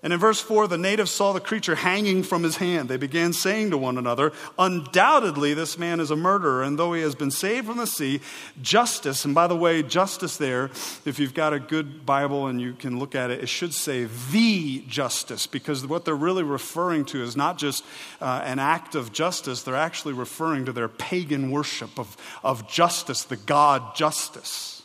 And 0.00 0.12
in 0.12 0.20
verse 0.20 0.40
4, 0.40 0.68
the 0.68 0.78
natives 0.78 1.10
saw 1.10 1.32
the 1.32 1.40
creature 1.40 1.74
hanging 1.74 2.22
from 2.22 2.44
his 2.44 2.58
hand. 2.58 2.88
They 2.88 2.96
began 2.96 3.32
saying 3.32 3.70
to 3.70 3.78
one 3.78 3.98
another, 3.98 4.32
Undoubtedly, 4.56 5.54
this 5.54 5.76
man 5.76 5.98
is 5.98 6.12
a 6.12 6.16
murderer, 6.16 6.62
and 6.62 6.78
though 6.78 6.92
he 6.92 7.02
has 7.02 7.16
been 7.16 7.32
saved 7.32 7.66
from 7.66 7.78
the 7.78 7.86
sea, 7.86 8.20
justice, 8.62 9.24
and 9.24 9.34
by 9.34 9.48
the 9.48 9.56
way, 9.56 9.82
justice 9.82 10.36
there, 10.36 10.66
if 11.04 11.18
you've 11.18 11.34
got 11.34 11.52
a 11.52 11.58
good 11.58 12.06
Bible 12.06 12.46
and 12.46 12.60
you 12.60 12.74
can 12.74 13.00
look 13.00 13.16
at 13.16 13.32
it, 13.32 13.42
it 13.42 13.48
should 13.48 13.74
say 13.74 14.06
the 14.30 14.84
justice, 14.86 15.48
because 15.48 15.84
what 15.84 16.04
they're 16.04 16.14
really 16.14 16.44
referring 16.44 17.04
to 17.06 17.20
is 17.20 17.36
not 17.36 17.58
just 17.58 17.84
uh, 18.20 18.40
an 18.44 18.60
act 18.60 18.94
of 18.94 19.12
justice, 19.12 19.64
they're 19.64 19.74
actually 19.74 20.14
referring 20.14 20.64
to 20.66 20.72
their 20.72 20.88
pagan 20.88 21.50
worship 21.50 21.98
of, 21.98 22.16
of 22.44 22.68
justice, 22.68 23.24
the 23.24 23.36
God 23.36 23.96
justice. 23.96 24.84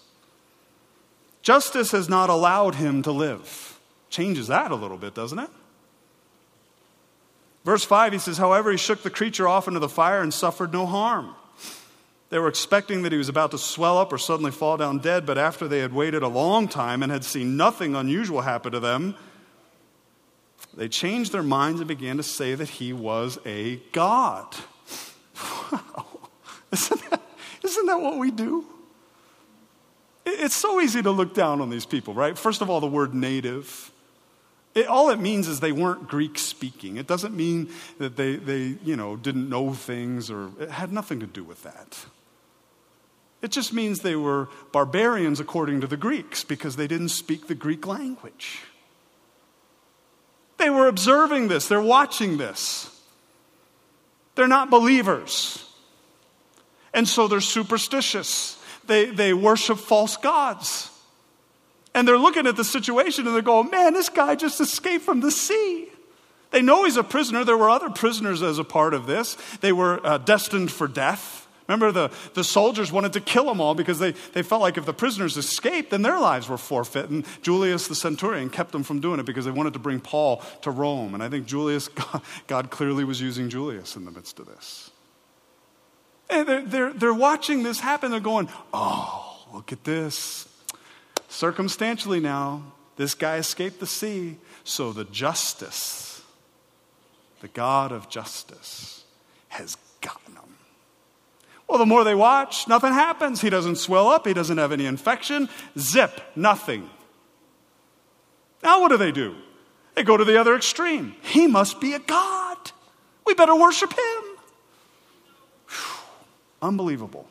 Justice 1.43 1.91
has 1.91 2.09
not 2.09 2.31
allowed 2.31 2.75
him 2.75 3.03
to 3.03 3.11
live 3.11 3.72
changes 4.13 4.47
that 4.47 4.71
a 4.71 4.75
little 4.75 4.97
bit, 4.97 5.15
doesn't 5.15 5.39
it? 5.39 5.49
Verse 7.65 7.83
5, 7.83 8.13
he 8.13 8.19
says, 8.19 8.37
However, 8.37 8.71
he 8.71 8.77
shook 8.77 9.01
the 9.01 9.09
creature 9.09 9.47
off 9.47 9.67
into 9.67 9.79
the 9.79 9.89
fire 9.89 10.21
and 10.21 10.33
suffered 10.33 10.71
no 10.71 10.85
harm. 10.85 11.33
They 12.29 12.39
were 12.39 12.47
expecting 12.47 13.03
that 13.03 13.11
he 13.11 13.17
was 13.17 13.29
about 13.29 13.51
to 13.51 13.57
swell 13.57 13.97
up 13.97 14.13
or 14.13 14.17
suddenly 14.17 14.51
fall 14.51 14.77
down 14.77 14.99
dead, 14.99 15.25
but 15.25 15.37
after 15.37 15.67
they 15.67 15.79
had 15.79 15.93
waited 15.93 16.23
a 16.23 16.27
long 16.27 16.67
time 16.67 17.03
and 17.03 17.11
had 17.11 17.23
seen 17.23 17.57
nothing 17.57 17.95
unusual 17.95 18.41
happen 18.41 18.71
to 18.71 18.79
them, 18.79 19.15
they 20.75 20.89
changed 20.89 21.31
their 21.31 21.43
minds 21.43 21.79
and 21.79 21.87
began 21.87 22.17
to 22.17 22.23
say 22.23 22.55
that 22.55 22.69
he 22.69 22.93
was 22.93 23.39
a 23.45 23.77
god. 23.91 24.55
Wow. 25.71 26.05
Isn't 26.71 27.09
that, 27.09 27.21
isn't 27.63 27.85
that 27.87 27.99
what 27.99 28.17
we 28.17 28.29
do? 28.29 28.65
It's 30.25 30.55
so 30.55 30.79
easy 30.79 31.01
to 31.01 31.09
look 31.09 31.33
down 31.33 31.61
on 31.61 31.69
these 31.69 31.85
people, 31.85 32.13
right? 32.13 32.37
First 32.37 32.61
of 32.61 32.69
all, 32.69 32.79
the 32.79 32.87
word 32.87 33.15
native. 33.15 33.91
It, 34.75 34.87
all 34.87 35.09
it 35.09 35.19
means 35.19 35.47
is 35.47 35.59
they 35.59 35.71
weren't 35.71 36.07
Greek 36.07 36.39
speaking. 36.39 36.97
It 36.97 37.05
doesn't 37.05 37.35
mean 37.35 37.69
that 37.99 38.15
they, 38.15 38.37
they, 38.37 38.77
you 38.83 38.95
know, 38.95 39.15
didn't 39.15 39.47
know 39.47 39.73
things 39.73 40.31
or 40.31 40.49
it 40.59 40.71
had 40.71 40.91
nothing 40.91 41.19
to 41.19 41.27
do 41.27 41.43
with 41.43 41.63
that. 41.63 42.05
It 43.41 43.51
just 43.51 43.73
means 43.73 43.99
they 43.99 44.15
were 44.15 44.47
barbarians 44.71 45.39
according 45.39 45.81
to 45.81 45.87
the 45.87 45.97
Greeks 45.97 46.43
because 46.43 46.75
they 46.75 46.87
didn't 46.87 47.09
speak 47.09 47.47
the 47.47 47.55
Greek 47.55 47.85
language. 47.85 48.61
They 50.57 50.69
were 50.69 50.87
observing 50.87 51.49
this, 51.49 51.67
they're 51.67 51.81
watching 51.81 52.37
this. 52.37 52.89
They're 54.35 54.47
not 54.47 54.71
believers. 54.71 55.63
And 56.93 57.07
so 57.07 57.27
they're 57.27 57.41
superstitious. 57.41 58.59
They, 58.87 59.05
they 59.05 59.33
worship 59.33 59.77
false 59.77 60.17
gods. 60.17 60.89
And 61.95 62.07
they're 62.07 62.17
looking 62.17 62.47
at 62.47 62.55
the 62.55 62.63
situation 62.63 63.27
and 63.27 63.35
they're 63.35 63.41
going, 63.41 63.69
man, 63.69 63.93
this 63.93 64.09
guy 64.09 64.35
just 64.35 64.59
escaped 64.59 65.03
from 65.03 65.19
the 65.19 65.31
sea. 65.31 65.87
They 66.51 66.61
know 66.61 66.85
he's 66.85 66.97
a 66.97 67.03
prisoner. 67.03 67.43
There 67.43 67.57
were 67.57 67.69
other 67.69 67.89
prisoners 67.89 68.41
as 68.41 68.59
a 68.59 68.63
part 68.63 68.93
of 68.93 69.07
this. 69.07 69.37
They 69.61 69.71
were 69.71 69.99
uh, 70.05 70.19
destined 70.19 70.71
for 70.71 70.87
death. 70.87 71.47
Remember, 71.67 71.91
the, 71.91 72.11
the 72.33 72.43
soldiers 72.43 72.91
wanted 72.91 73.13
to 73.13 73.21
kill 73.21 73.45
them 73.45 73.61
all 73.61 73.73
because 73.73 73.97
they, 73.97 74.11
they 74.33 74.43
felt 74.43 74.61
like 74.61 74.77
if 74.77 74.85
the 74.85 74.93
prisoners 74.93 75.37
escaped, 75.37 75.91
then 75.91 76.01
their 76.01 76.19
lives 76.19 76.49
were 76.49 76.57
forfeit. 76.57 77.09
And 77.09 77.25
Julius 77.41 77.87
the 77.87 77.95
centurion 77.95 78.49
kept 78.49 78.71
them 78.71 78.83
from 78.83 78.99
doing 78.99 79.19
it 79.19 79.25
because 79.25 79.45
they 79.45 79.51
wanted 79.51 79.73
to 79.73 79.79
bring 79.79 79.99
Paul 79.99 80.43
to 80.61 80.71
Rome. 80.71 81.13
And 81.13 81.23
I 81.23 81.29
think 81.29 81.45
Julius, 81.45 81.87
God, 81.89 82.21
God 82.47 82.69
clearly 82.69 83.03
was 83.03 83.21
using 83.21 83.49
Julius 83.49 83.95
in 83.95 84.05
the 84.05 84.11
midst 84.11 84.39
of 84.39 84.47
this. 84.47 84.91
And 86.29 86.47
they're, 86.47 86.65
they're, 86.65 86.93
they're 86.93 87.13
watching 87.13 87.63
this 87.63 87.79
happen. 87.79 88.11
They're 88.11 88.19
going, 88.19 88.49
oh, 88.73 89.47
look 89.53 89.71
at 89.71 89.83
this. 89.83 90.47
Circumstantially 91.33 92.19
now, 92.19 92.61
this 92.95 93.15
guy 93.15 93.37
escaped 93.37 93.79
the 93.79 93.87
sea. 93.87 94.37
So 94.63 94.93
the 94.93 95.05
justice, 95.05 96.21
the 97.41 97.47
God 97.47 97.91
of 97.91 98.07
justice, 98.07 99.03
has 99.47 99.75
gotten 99.99 100.35
him. 100.35 100.57
Well, 101.67 101.79
the 101.79 101.87
more 101.87 102.03
they 102.03 102.13
watch, 102.13 102.67
nothing 102.67 102.93
happens. 102.93 103.41
He 103.41 103.49
doesn't 103.49 103.77
swell 103.77 104.09
up, 104.09 104.27
he 104.27 104.35
doesn't 104.35 104.59
have 104.59 104.71
any 104.71 104.85
infection. 104.85 105.49
Zip, 105.75 106.21
nothing. 106.35 106.87
Now, 108.61 108.79
what 108.79 108.89
do 108.89 108.97
they 108.97 109.11
do? 109.11 109.35
They 109.95 110.03
go 110.03 110.15
to 110.15 110.23
the 110.23 110.39
other 110.39 110.55
extreme. 110.55 111.15
He 111.23 111.47
must 111.47 111.81
be 111.81 111.93
a 111.93 111.99
God. 111.99 112.57
We 113.25 113.33
better 113.33 113.55
worship 113.55 113.91
him. 113.91 114.23
Whew. 115.67 116.03
Unbelievable. 116.61 117.27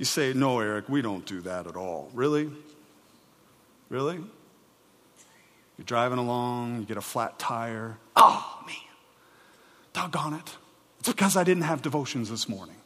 You 0.00 0.06
say, 0.06 0.32
No, 0.32 0.60
Eric, 0.60 0.88
we 0.88 1.02
don't 1.02 1.26
do 1.26 1.42
that 1.42 1.66
at 1.66 1.76
all. 1.76 2.08
Really? 2.14 2.50
Really? 3.90 4.16
You're 5.76 5.84
driving 5.84 6.16
along, 6.16 6.80
you 6.80 6.86
get 6.86 6.96
a 6.96 7.02
flat 7.02 7.38
tire. 7.38 7.98
Oh, 8.16 8.62
man. 8.66 8.76
Doggone 9.92 10.32
it. 10.32 10.56
It's 11.00 11.08
because 11.10 11.36
I 11.36 11.44
didn't 11.44 11.64
have 11.64 11.82
devotions 11.82 12.30
this 12.30 12.48
morning. 12.48 12.76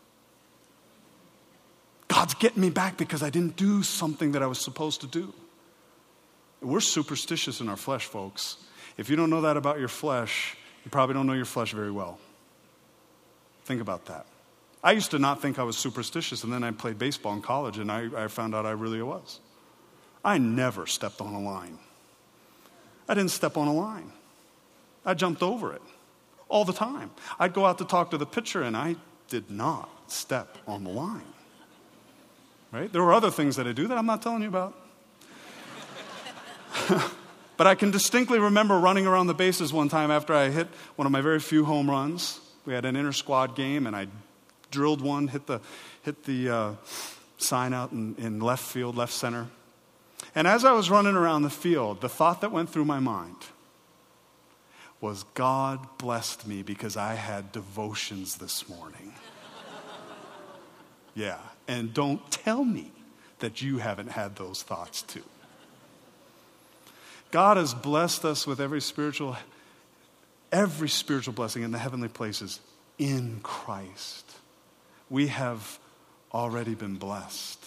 God's 2.09 2.35
getting 2.35 2.61
me 2.61 2.71
back 2.71 2.97
because 2.97 3.23
I 3.23 3.31
didn't 3.31 3.55
do 3.55 3.85
something 3.85 4.33
that 4.33 4.43
I 4.43 4.49
was 4.49 4.59
supposed 4.59 5.03
to 5.03 5.07
do. 5.07 5.33
We're 6.61 6.81
superstitious 6.81 7.61
in 7.61 7.69
our 7.69 7.77
flesh, 7.77 8.07
folks. 8.07 8.57
If 8.99 9.09
you 9.09 9.15
don't 9.15 9.31
know 9.31 9.43
that 9.43 9.57
about 9.57 9.79
your 9.79 9.87
flesh, 9.87 10.57
you 10.85 10.91
probably 10.91 11.15
don't 11.15 11.29
know 11.29 11.35
your 11.35 11.45
flesh 11.45 11.75
very 11.75 11.93
well. 11.93 12.19
Think 13.67 13.81
about 13.81 14.07
that. 14.07 14.27
I 14.85 14.93
used 14.93 15.13
to 15.13 15.19
not 15.19 15.41
think 15.41 15.59
I 15.59 15.63
was 15.63 15.79
superstitious, 15.79 16.45
and 16.45 16.53
then 16.53 16.63
I 16.63 16.71
played 16.71 16.99
baseball 16.99 17.33
in 17.33 17.41
college, 17.41 17.79
and 17.79 17.91
I, 17.91 18.25
I 18.25 18.29
found 18.29 18.55
out 18.55 18.67
I 18.67 18.73
really 18.73 19.01
was. 19.01 19.41
I 20.23 20.37
never 20.37 20.87
stepped 20.87 21.23
on 21.23 21.33
a 21.33 21.41
line. 21.41 21.79
I 23.09 23.15
didn't 23.15 23.31
step 23.31 23.57
on 23.57 23.67
a 23.67 23.73
line. 23.73 24.13
I 25.07 25.15
jumped 25.15 25.43
over 25.43 25.73
it 25.73 25.81
all 26.51 26.67
the 26.67 26.75
time. 26.75 27.11
I'd 27.39 27.55
go 27.55 27.65
out 27.65 27.79
to 27.79 27.87
talk 27.87 28.11
to 28.11 28.19
the 28.19 28.27
pitcher, 28.27 28.63
and 28.63 28.77
I 28.77 28.97
did 29.29 29.51
not 29.51 29.89
step 30.07 30.59
on 30.67 30.85
the 30.85 30.91
line. 30.91 31.23
Right? 32.71 32.93
There 32.93 33.03
were 33.03 33.15
other 33.15 33.31
things 33.31 33.57
that 33.57 33.67
I 33.67 33.73
do 33.73 33.89
that 33.89 33.97
I'm 33.97 34.07
not 34.07 34.21
telling 34.21 34.43
you 34.43 34.49
about. 34.49 34.75
but 37.57 37.67
I 37.67 37.75
can 37.75 37.91
distinctly 37.91 38.39
remember 38.39 38.79
running 38.79 39.07
around 39.07 39.29
the 39.29 39.35
bases 39.35 39.73
one 39.73 39.89
time 39.89 40.11
after 40.11 40.35
I 40.35 40.51
hit 40.51 40.69
one 40.97 41.07
of 41.07 41.13
my 41.13 41.23
very 41.23 41.41
few 41.41 41.65
home 41.65 41.89
runs. 41.89 42.39
We 42.67 42.75
had 42.75 42.85
an 42.85 42.97
inter 42.97 43.13
squad 43.13 43.57
game, 43.57 43.87
and 43.87 43.97
I 43.97 44.09
drilled 44.75 45.01
one, 45.01 45.29
hit 45.29 45.47
the, 45.47 45.61
hit 46.03 46.25
the 46.25 46.51
uh, 46.51 46.73
sign 47.39 47.73
out 47.73 47.93
in, 47.93 48.15
in 48.19 48.41
left 48.41 48.65
field, 48.65 48.97
left 48.97 49.13
center. 49.13 49.47
And 50.35 50.47
as 50.47 50.65
I 50.65 50.73
was 50.73 50.91
running 50.91 51.15
around 51.15 51.43
the 51.43 51.51
field, 51.51 52.01
the 52.01 52.09
thought 52.09 52.41
that 52.41 52.51
went 52.51 52.71
through 52.71 52.85
my 52.85 52.99
mind 52.99 53.37
was 55.01 55.25
God 55.35 55.87
blessed 55.99 56.47
me 56.47 56.63
because 56.63 56.97
I 56.97 57.15
had 57.15 57.53
devotions 57.53 58.37
this 58.37 58.69
morning. 58.69 59.15
yeah, 61.15 61.39
and 61.69 61.95
don't 61.95 62.31
tell 62.31 62.65
me 62.65 62.91
that 63.39 63.63
you 63.63 63.79
haven't 63.79 64.11
had 64.11 64.37
those 64.37 64.63
thoughts 64.63 65.03
too. 65.03 65.23
God 67.31 67.57
has 67.57 67.75
blessed 67.75 68.25
us 68.25 68.47
with 68.47 68.61
every 68.61 68.81
spiritual 68.81 69.37
every 70.51 70.89
spiritual 70.89 71.35
blessing 71.35 71.65
in 71.65 71.73
the 71.73 71.79
heavenly 71.79 72.09
places 72.09 72.61
in 72.97 73.41
Christ. 73.43 74.34
We 75.11 75.29
have 75.29 75.79
already 76.33 76.75
been 76.75 76.97
blessed. 76.97 77.65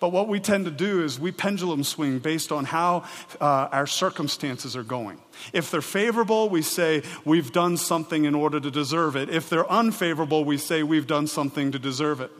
But 0.00 0.10
what 0.10 0.28
we 0.28 0.40
tend 0.40 0.64
to 0.64 0.70
do 0.70 1.02
is 1.04 1.18
we 1.18 1.32
pendulum 1.32 1.84
swing 1.84 2.18
based 2.18 2.50
on 2.50 2.64
how 2.64 3.04
uh, 3.40 3.68
our 3.72 3.86
circumstances 3.86 4.76
are 4.76 4.82
going. 4.82 5.18
If 5.52 5.70
they're 5.70 5.80
favorable, 5.80 6.48
we 6.48 6.62
say 6.62 7.02
we've 7.24 7.52
done 7.52 7.76
something 7.76 8.24
in 8.24 8.34
order 8.34 8.58
to 8.60 8.70
deserve 8.70 9.16
it. 9.16 9.30
If 9.30 9.48
they're 9.48 9.70
unfavorable, 9.70 10.44
we 10.44 10.58
say 10.58 10.82
we've 10.82 11.06
done 11.06 11.26
something 11.26 11.72
to 11.72 11.78
deserve 11.78 12.20
it. 12.20 12.30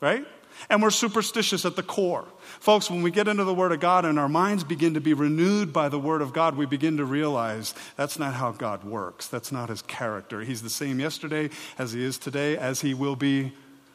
Right? 0.00 0.26
And 0.68 0.82
we're 0.82 0.90
superstitious 0.90 1.64
at 1.64 1.76
the 1.76 1.82
core. 1.82 2.26
Folks, 2.60 2.90
when 2.90 3.02
we 3.02 3.10
get 3.10 3.28
into 3.28 3.44
the 3.44 3.54
Word 3.54 3.72
of 3.72 3.80
God 3.80 4.04
and 4.04 4.18
our 4.18 4.28
minds 4.28 4.64
begin 4.64 4.94
to 4.94 5.00
be 5.00 5.14
renewed 5.14 5.72
by 5.72 5.88
the 5.88 5.98
Word 5.98 6.22
of 6.22 6.32
God, 6.32 6.56
we 6.56 6.66
begin 6.66 6.96
to 6.98 7.04
realize 7.04 7.74
that's 7.96 8.18
not 8.18 8.34
how 8.34 8.52
God 8.52 8.84
works. 8.84 9.28
That's 9.28 9.50
not 9.50 9.68
His 9.68 9.82
character. 9.82 10.42
He's 10.42 10.62
the 10.62 10.70
same 10.70 11.00
yesterday 11.00 11.50
as 11.78 11.92
He 11.92 12.04
is 12.04 12.18
today, 12.18 12.56
as 12.56 12.80
He 12.80 12.94
will 12.94 13.16
be 13.16 13.52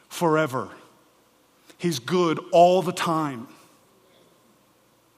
forever. 0.08 0.68
He's 1.78 1.98
good 1.98 2.40
all 2.52 2.82
the 2.82 2.92
time. 2.92 3.48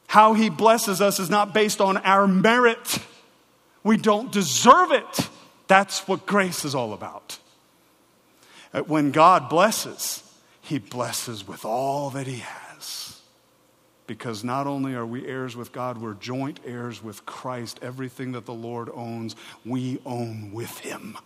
How 0.07 0.35
He 0.35 0.51
blesses 0.51 1.01
us 1.01 1.19
is 1.19 1.31
not 1.31 1.55
based 1.55 1.81
on 1.81 1.97
our 1.99 2.27
merit. 2.27 2.99
We 3.83 3.97
don't 3.97 4.31
deserve 4.31 4.93
it. 4.93 5.29
That's 5.69 6.07
what 6.07 6.27
grace 6.27 6.65
is 6.65 6.75
all 6.75 6.93
about. 6.93 7.39
When 8.87 9.11
God 9.11 9.49
blesses, 9.49 10.23
He 10.71 10.79
blesses 10.79 11.49
with 11.49 11.65
all 11.65 12.11
that 12.11 12.29
He 12.29 12.37
has. 12.37 13.21
Because 14.07 14.45
not 14.45 14.69
only 14.69 14.95
are 14.95 15.05
we 15.05 15.27
heirs 15.27 15.57
with 15.57 15.73
God, 15.73 15.99
we're 15.99 16.15
joint 16.15 16.61
heirs 16.65 17.03
with 17.03 17.27
Christ. 17.27 17.81
Everything 17.83 18.31
that 18.33 18.47
the 18.47 18.55
Lord 18.55 18.89
owns, 18.95 19.35
we 19.67 19.99
own 20.07 20.53
with 20.53 20.79
Him. 20.79 21.19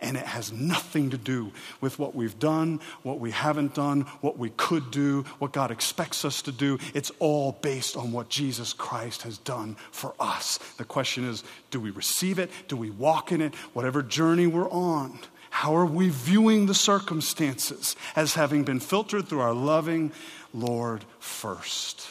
And 0.00 0.16
it 0.16 0.24
has 0.24 0.50
nothing 0.50 1.10
to 1.10 1.18
do 1.18 1.52
with 1.82 1.98
what 1.98 2.14
we've 2.14 2.38
done, 2.38 2.80
what 3.02 3.20
we 3.20 3.32
haven't 3.32 3.74
done, 3.74 4.00
what 4.22 4.38
we 4.38 4.48
could 4.56 4.90
do, 4.90 5.26
what 5.40 5.52
God 5.52 5.70
expects 5.70 6.24
us 6.24 6.40
to 6.40 6.52
do. 6.52 6.78
It's 6.94 7.12
all 7.18 7.58
based 7.60 7.98
on 7.98 8.12
what 8.12 8.30
Jesus 8.30 8.72
Christ 8.72 9.22
has 9.22 9.36
done 9.36 9.76
for 9.90 10.14
us. 10.18 10.56
The 10.78 10.86
question 10.86 11.26
is 11.26 11.44
do 11.70 11.80
we 11.80 11.90
receive 11.90 12.38
it? 12.38 12.50
Do 12.68 12.78
we 12.78 12.88
walk 12.88 13.30
in 13.30 13.42
it? 13.42 13.54
Whatever 13.74 14.02
journey 14.02 14.46
we're 14.46 14.70
on, 14.70 15.18
how 15.54 15.76
are 15.76 15.86
we 15.86 16.08
viewing 16.08 16.66
the 16.66 16.74
circumstances 16.74 17.94
as 18.16 18.34
having 18.34 18.64
been 18.64 18.80
filtered 18.80 19.28
through 19.28 19.40
our 19.40 19.54
loving 19.54 20.10
Lord 20.52 21.04
first? 21.20 22.08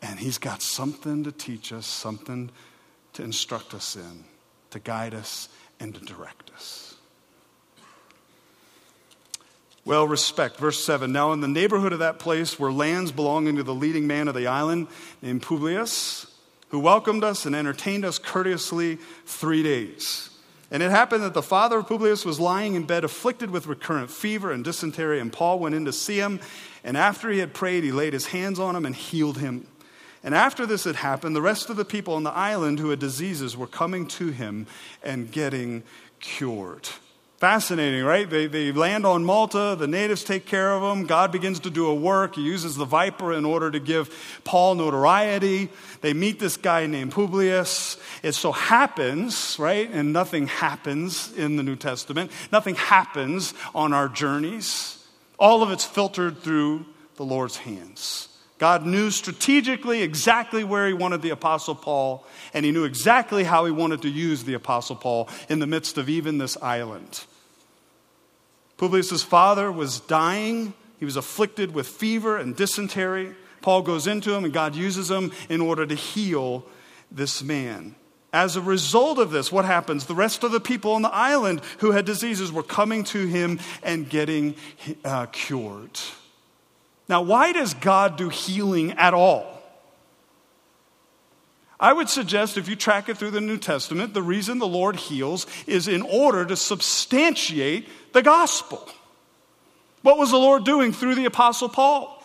And 0.00 0.18
He's 0.18 0.38
got 0.38 0.62
something 0.62 1.22
to 1.24 1.30
teach 1.30 1.70
us, 1.70 1.86
something 1.86 2.48
to 3.12 3.22
instruct 3.22 3.74
us 3.74 3.94
in, 3.94 4.24
to 4.70 4.78
guide 4.78 5.12
us 5.12 5.50
and 5.80 5.94
to 5.94 6.00
direct 6.00 6.50
us. 6.54 6.96
Well, 9.84 10.08
respect. 10.08 10.56
Verse 10.56 10.82
7. 10.82 11.12
Now, 11.12 11.32
in 11.32 11.42
the 11.42 11.46
neighborhood 11.46 11.92
of 11.92 11.98
that 11.98 12.18
place 12.18 12.58
were 12.58 12.72
lands 12.72 13.12
belonging 13.12 13.56
to 13.56 13.62
the 13.62 13.74
leading 13.74 14.06
man 14.06 14.28
of 14.28 14.34
the 14.34 14.46
island 14.46 14.86
named 15.20 15.42
Publius, 15.42 16.26
who 16.70 16.78
welcomed 16.78 17.22
us 17.22 17.44
and 17.44 17.54
entertained 17.54 18.06
us 18.06 18.18
courteously 18.18 18.96
three 19.26 19.62
days. 19.62 20.30
And 20.72 20.82
it 20.82 20.90
happened 20.90 21.22
that 21.22 21.34
the 21.34 21.42
father 21.42 21.80
of 21.80 21.86
Publius 21.86 22.24
was 22.24 22.40
lying 22.40 22.76
in 22.76 22.84
bed, 22.84 23.04
afflicted 23.04 23.50
with 23.50 23.66
recurrent 23.66 24.10
fever 24.10 24.50
and 24.50 24.64
dysentery, 24.64 25.20
and 25.20 25.30
Paul 25.30 25.58
went 25.58 25.74
in 25.74 25.84
to 25.84 25.92
see 25.92 26.16
him. 26.16 26.40
And 26.82 26.96
after 26.96 27.30
he 27.30 27.40
had 27.40 27.52
prayed, 27.52 27.84
he 27.84 27.92
laid 27.92 28.14
his 28.14 28.28
hands 28.28 28.58
on 28.58 28.74
him 28.74 28.86
and 28.86 28.96
healed 28.96 29.36
him. 29.36 29.66
And 30.24 30.34
after 30.34 30.64
this 30.64 30.84
had 30.84 30.96
happened, 30.96 31.36
the 31.36 31.42
rest 31.42 31.68
of 31.68 31.76
the 31.76 31.84
people 31.84 32.14
on 32.14 32.22
the 32.22 32.30
island 32.30 32.78
who 32.78 32.88
had 32.88 33.00
diseases 33.00 33.54
were 33.54 33.66
coming 33.66 34.06
to 34.08 34.28
him 34.28 34.66
and 35.02 35.30
getting 35.30 35.82
cured. 36.20 36.88
Fascinating, 37.42 38.04
right? 38.04 38.30
They, 38.30 38.46
they 38.46 38.70
land 38.70 39.04
on 39.04 39.24
Malta, 39.24 39.74
the 39.76 39.88
natives 39.88 40.22
take 40.22 40.46
care 40.46 40.70
of 40.70 40.80
them. 40.80 41.06
God 41.06 41.32
begins 41.32 41.58
to 41.58 41.70
do 41.70 41.88
a 41.88 41.94
work. 41.94 42.36
He 42.36 42.42
uses 42.42 42.76
the 42.76 42.84
viper 42.84 43.32
in 43.32 43.44
order 43.44 43.68
to 43.68 43.80
give 43.80 44.14
Paul 44.44 44.76
notoriety. 44.76 45.68
They 46.02 46.12
meet 46.12 46.38
this 46.38 46.56
guy 46.56 46.86
named 46.86 47.10
Publius. 47.10 47.96
It 48.22 48.34
so 48.36 48.52
happens, 48.52 49.56
right? 49.58 49.90
And 49.90 50.12
nothing 50.12 50.46
happens 50.46 51.32
in 51.32 51.56
the 51.56 51.64
New 51.64 51.74
Testament, 51.74 52.30
nothing 52.52 52.76
happens 52.76 53.54
on 53.74 53.92
our 53.92 54.06
journeys. 54.06 55.04
All 55.36 55.64
of 55.64 55.72
it's 55.72 55.84
filtered 55.84 56.42
through 56.42 56.86
the 57.16 57.24
Lord's 57.24 57.56
hands. 57.56 58.28
God 58.58 58.86
knew 58.86 59.10
strategically 59.10 60.02
exactly 60.02 60.62
where 60.62 60.86
he 60.86 60.92
wanted 60.92 61.22
the 61.22 61.30
Apostle 61.30 61.74
Paul, 61.74 62.24
and 62.54 62.64
he 62.64 62.70
knew 62.70 62.84
exactly 62.84 63.42
how 63.42 63.64
he 63.64 63.72
wanted 63.72 64.02
to 64.02 64.08
use 64.08 64.44
the 64.44 64.54
Apostle 64.54 64.94
Paul 64.94 65.28
in 65.48 65.58
the 65.58 65.66
midst 65.66 65.98
of 65.98 66.08
even 66.08 66.38
this 66.38 66.56
island. 66.62 67.24
Publius' 68.82 69.22
father 69.22 69.70
was 69.70 70.00
dying. 70.00 70.74
He 70.98 71.04
was 71.04 71.14
afflicted 71.14 71.72
with 71.72 71.86
fever 71.86 72.36
and 72.36 72.56
dysentery. 72.56 73.32
Paul 73.60 73.82
goes 73.82 74.08
into 74.08 74.34
him, 74.34 74.42
and 74.42 74.52
God 74.52 74.74
uses 74.74 75.08
him 75.08 75.30
in 75.48 75.60
order 75.60 75.86
to 75.86 75.94
heal 75.94 76.66
this 77.08 77.44
man. 77.44 77.94
As 78.32 78.56
a 78.56 78.60
result 78.60 79.20
of 79.20 79.30
this, 79.30 79.52
what 79.52 79.64
happens? 79.64 80.06
The 80.06 80.16
rest 80.16 80.42
of 80.42 80.50
the 80.50 80.58
people 80.58 80.94
on 80.94 81.02
the 81.02 81.14
island 81.14 81.60
who 81.78 81.92
had 81.92 82.04
diseases 82.04 82.50
were 82.50 82.64
coming 82.64 83.04
to 83.04 83.24
him 83.24 83.60
and 83.84 84.10
getting 84.10 84.56
uh, 85.04 85.26
cured. 85.26 86.00
Now, 87.08 87.22
why 87.22 87.52
does 87.52 87.74
God 87.74 88.16
do 88.16 88.30
healing 88.30 88.94
at 88.94 89.14
all? 89.14 89.61
I 91.82 91.92
would 91.92 92.08
suggest 92.08 92.56
if 92.56 92.68
you 92.68 92.76
track 92.76 93.08
it 93.08 93.18
through 93.18 93.32
the 93.32 93.40
New 93.40 93.58
Testament, 93.58 94.14
the 94.14 94.22
reason 94.22 94.60
the 94.60 94.68
Lord 94.68 94.94
heals 94.94 95.48
is 95.66 95.88
in 95.88 96.02
order 96.02 96.44
to 96.46 96.54
substantiate 96.54 97.88
the 98.12 98.22
gospel. 98.22 98.88
What 100.02 100.16
was 100.16 100.30
the 100.30 100.38
Lord 100.38 100.64
doing 100.64 100.92
through 100.92 101.16
the 101.16 101.24
Apostle 101.24 101.68
Paul? 101.68 102.22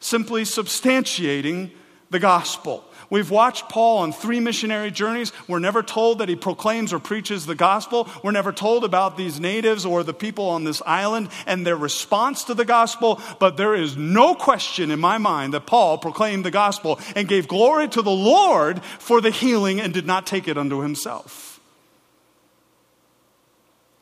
Simply 0.00 0.42
substantiating 0.42 1.70
the 2.10 2.18
gospel. 2.18 2.84
We've 3.10 3.30
watched 3.30 3.68
Paul 3.68 3.98
on 3.98 4.12
three 4.12 4.40
missionary 4.40 4.90
journeys. 4.90 5.32
We're 5.46 5.58
never 5.58 5.82
told 5.82 6.18
that 6.18 6.28
he 6.28 6.36
proclaims 6.36 6.92
or 6.92 6.98
preaches 6.98 7.46
the 7.46 7.54
gospel. 7.54 8.08
We're 8.22 8.32
never 8.32 8.52
told 8.52 8.84
about 8.84 9.16
these 9.16 9.40
natives 9.40 9.84
or 9.84 10.02
the 10.02 10.14
people 10.14 10.48
on 10.48 10.64
this 10.64 10.82
island 10.86 11.28
and 11.46 11.66
their 11.66 11.76
response 11.76 12.44
to 12.44 12.54
the 12.54 12.64
gospel. 12.64 13.20
But 13.38 13.56
there 13.56 13.74
is 13.74 13.96
no 13.96 14.34
question 14.34 14.90
in 14.90 15.00
my 15.00 15.18
mind 15.18 15.54
that 15.54 15.66
Paul 15.66 15.98
proclaimed 15.98 16.44
the 16.44 16.50
gospel 16.50 16.98
and 17.14 17.28
gave 17.28 17.48
glory 17.48 17.88
to 17.88 18.02
the 18.02 18.10
Lord 18.10 18.82
for 18.82 19.20
the 19.20 19.30
healing 19.30 19.80
and 19.80 19.92
did 19.92 20.06
not 20.06 20.26
take 20.26 20.48
it 20.48 20.58
unto 20.58 20.80
himself. 20.80 21.60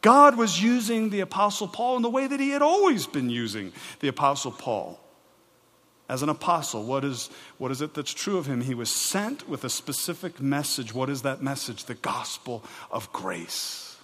God 0.03 0.37
was 0.37 0.61
using 0.61 1.11
the 1.11 1.21
Apostle 1.21 1.69
Paul 1.69 1.97
in 1.97 2.03
the 2.03 2.11
way 2.11 2.27
that 2.27 2.41
he 2.41 2.51
had 2.51 2.61
always 2.61 3.07
been 3.07 3.31
using 3.31 3.73
the 4.01 4.09
Apostle 4.09 4.51
Paul. 4.51 5.02
As 6.09 6.23
an 6.23 6.29
apostle, 6.29 6.85
what 6.85 7.05
is, 7.05 7.31
what 7.59 7.71
is 7.71 7.81
it 7.81 7.95
that's 7.95 8.13
true 8.13 8.37
of 8.37 8.47
him? 8.47 8.61
He 8.61 8.75
was 8.75 8.91
sent 8.91 9.49
with 9.49 9.65
a 9.65 9.71
specific 9.71 10.41
message. 10.41 10.93
What 10.93 11.09
is 11.09 11.23
that 11.23 11.43
message? 11.43 11.85
The 11.85 11.95
gospel 11.95 12.65
of 12.91 13.13
grace. 13.13 13.97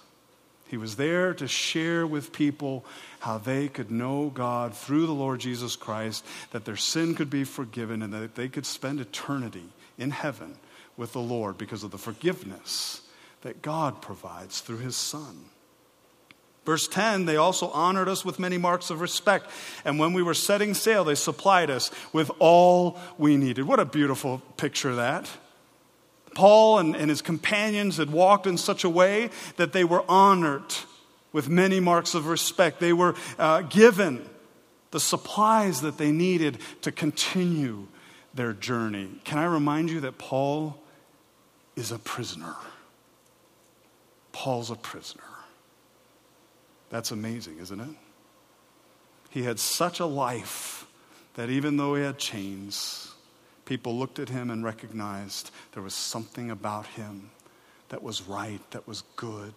He 0.67 0.77
was 0.77 0.95
there 0.95 1.33
to 1.33 1.47
share 1.47 2.05
with 2.05 2.31
people 2.31 2.85
how 3.19 3.39
they 3.39 3.67
could 3.67 3.89
know 3.89 4.29
God 4.29 4.75
through 4.75 5.07
the 5.07 5.13
Lord 5.13 5.39
Jesus 5.39 5.75
Christ, 5.75 6.23
that 6.51 6.65
their 6.65 6.77
sin 6.77 7.15
could 7.15 7.29
be 7.29 7.43
forgiven, 7.43 8.01
and 8.01 8.13
that 8.13 8.35
they 8.35 8.47
could 8.49 8.65
spend 8.65 8.99
eternity 8.99 9.65
in 9.97 10.11
heaven 10.11 10.55
with 10.95 11.13
the 11.13 11.21
Lord 11.21 11.57
because 11.57 11.83
of 11.83 11.91
the 11.91 11.97
forgiveness 11.97 13.01
that 13.41 13.61
God 13.61 14.01
provides 14.01 14.61
through 14.61 14.77
his 14.77 14.95
Son. 14.95 15.45
Verse 16.65 16.87
10, 16.87 17.25
they 17.25 17.35
also 17.35 17.69
honored 17.69 18.07
us 18.07 18.23
with 18.23 18.37
many 18.37 18.57
marks 18.57 18.89
of 18.89 19.01
respect. 19.01 19.49
And 19.85 19.97
when 19.97 20.13
we 20.13 20.21
were 20.21 20.33
setting 20.33 20.73
sail, 20.73 21.03
they 21.03 21.15
supplied 21.15 21.69
us 21.69 21.89
with 22.13 22.29
all 22.39 22.99
we 23.17 23.37
needed. 23.37 23.65
What 23.65 23.79
a 23.79 23.85
beautiful 23.85 24.41
picture 24.57 24.95
that. 24.95 25.29
Paul 26.35 26.79
and, 26.79 26.95
and 26.95 27.09
his 27.09 27.21
companions 27.21 27.97
had 27.97 28.11
walked 28.11 28.45
in 28.45 28.57
such 28.57 28.83
a 28.83 28.89
way 28.89 29.29
that 29.57 29.73
they 29.73 29.83
were 29.83 30.03
honored 30.07 30.75
with 31.31 31.49
many 31.49 31.79
marks 31.79 32.13
of 32.13 32.27
respect. 32.27 32.79
They 32.79 32.93
were 32.93 33.15
uh, 33.37 33.61
given 33.61 34.27
the 34.91 34.99
supplies 34.99 35.81
that 35.81 35.97
they 35.97 36.11
needed 36.11 36.59
to 36.81 36.91
continue 36.91 37.87
their 38.33 38.53
journey. 38.53 39.09
Can 39.23 39.37
I 39.37 39.45
remind 39.45 39.89
you 39.89 40.01
that 40.01 40.17
Paul 40.17 40.81
is 41.75 41.91
a 41.91 41.99
prisoner? 41.99 42.55
Paul's 44.31 44.71
a 44.71 44.75
prisoner. 44.75 45.23
That's 46.89 47.11
amazing, 47.11 47.59
isn't 47.59 47.79
it? 47.79 47.95
He 49.29 49.43
had 49.43 49.59
such 49.59 49.99
a 49.99 50.05
life 50.05 50.87
that 51.35 51.49
even 51.49 51.77
though 51.77 51.95
he 51.95 52.03
had 52.03 52.17
chains, 52.17 53.13
people 53.65 53.97
looked 53.97 54.19
at 54.19 54.29
him 54.29 54.49
and 54.49 54.63
recognized 54.63 55.51
there 55.73 55.83
was 55.83 55.93
something 55.93 56.49
about 56.49 56.87
him 56.87 57.29
that 57.89 58.01
was 58.01 58.23
right, 58.23 58.61
that 58.71 58.87
was 58.87 59.03
good, 59.15 59.53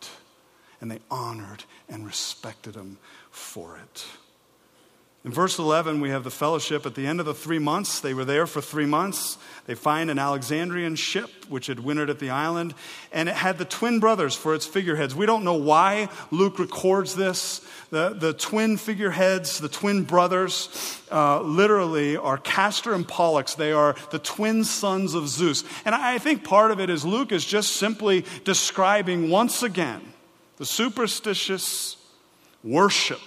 and 0.80 0.90
they 0.90 1.00
honored 1.10 1.64
and 1.88 2.04
respected 2.06 2.74
him 2.74 2.98
for 3.30 3.78
it. 3.78 4.04
In 5.24 5.30
verse 5.30 5.56
11, 5.56 6.00
we 6.00 6.11
have 6.11 6.24
the 6.24 6.32
fellowship. 6.32 6.85
At 6.85 6.96
the 6.96 7.06
end 7.06 7.20
of 7.20 7.26
the 7.26 7.35
three 7.35 7.61
months, 7.61 8.00
they 8.00 8.12
were 8.12 8.24
there 8.24 8.44
for 8.44 8.61
three 8.61 8.87
months. 8.87 9.38
They 9.66 9.76
find 9.76 10.11
an 10.11 10.18
Alexandrian 10.18 10.96
ship 10.96 11.30
which 11.48 11.68
had 11.68 11.78
wintered 11.78 12.11
at 12.11 12.18
the 12.18 12.30
island, 12.30 12.74
and 13.12 13.28
it 13.28 13.37
had 13.37 13.56
the 13.56 13.64
twin 13.64 14.00
brothers 14.00 14.35
for 14.35 14.52
its 14.52 14.66
figureheads. 14.66 15.14
We 15.14 15.26
don't 15.26 15.44
know 15.44 15.54
why 15.54 16.08
Luke 16.32 16.58
records 16.58 17.14
this. 17.14 17.64
The, 17.90 18.16
the 18.18 18.32
twin 18.32 18.76
figureheads, 18.76 19.61
the 19.61 19.68
twin 19.68 20.02
brothers, 20.02 21.00
uh, 21.12 21.40
literally 21.42 22.16
are 22.16 22.38
Castor 22.38 22.92
and 22.92 23.06
Pollux. 23.06 23.54
They 23.54 23.70
are 23.70 23.94
the 24.11 24.18
twin 24.18 24.64
sons 24.64 25.14
of 25.14 25.28
Zeus. 25.28 25.62
And 25.85 25.94
I 25.94 26.18
think 26.18 26.42
part 26.42 26.72
of 26.72 26.80
it 26.80 26.90
is 26.90 27.04
Luke 27.04 27.30
is 27.30 27.44
just 27.44 27.76
simply 27.76 28.24
describing 28.42 29.30
once 29.30 29.62
again 29.62 30.00
the 30.56 30.66
superstitious 30.66 31.96
worship 32.64 33.20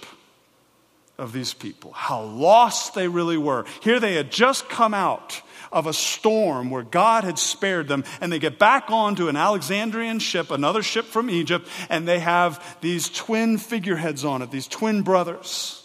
of 1.17 1.31
these 1.31 1.53
people, 1.53 1.91
how 1.93 2.21
lost 2.21 2.93
they 2.93 3.07
really 3.07 3.37
were. 3.37 3.65
Here 3.81 3.99
they 3.99 4.15
had 4.15 4.31
just 4.31 4.67
come 4.69 4.93
out 4.93 5.41
of 5.71 5.87
a 5.87 5.93
storm 5.93 6.69
where 6.69 6.83
God 6.83 7.23
had 7.23 7.39
spared 7.39 7.87
them, 7.87 8.03
and 8.21 8.31
they 8.31 8.39
get 8.39 8.59
back 8.59 8.89
onto 8.89 9.27
an 9.27 9.35
Alexandrian 9.35 10.19
ship, 10.19 10.51
another 10.51 10.83
ship 10.83 11.05
from 11.05 11.29
Egypt, 11.29 11.67
and 11.89 12.07
they 12.07 12.19
have 12.19 12.77
these 12.81 13.09
twin 13.09 13.57
figureheads 13.57 14.25
on 14.25 14.41
it, 14.41 14.51
these 14.51 14.67
twin 14.67 15.01
brothers. 15.01 15.81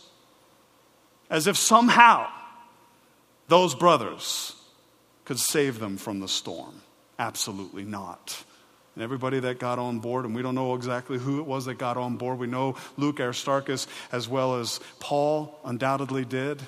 As 1.29 1.47
if 1.47 1.57
somehow 1.57 2.29
those 3.49 3.75
brothers 3.75 4.55
could 5.25 5.39
save 5.39 5.79
them 5.79 5.97
from 5.97 6.21
the 6.21 6.29
storm. 6.29 6.83
Absolutely 7.19 7.85
not 7.85 8.45
and 8.95 9.05
everybody 9.05 9.41
that 9.41 9.59
got 9.59 9.79
on 9.79 10.01
board, 10.01 10.25
and 10.25 10.35
we 10.35 10.43
don't 10.43 10.55
know 10.55 10.75
exactly 10.75 11.19
who 11.19 11.39
it 11.39 11.47
was 11.47 11.67
that 11.67 11.75
got 11.75 11.97
on 11.97 12.17
board. 12.17 12.39
We 12.39 12.47
know 12.47 12.77
Luke 12.97 13.21
Aristarchus 13.21 13.87
as 14.13 14.29
well 14.29 14.57
as 14.57 14.81
Paul 14.99 15.59
undoubtedly 15.65 16.25
did. 16.25 16.61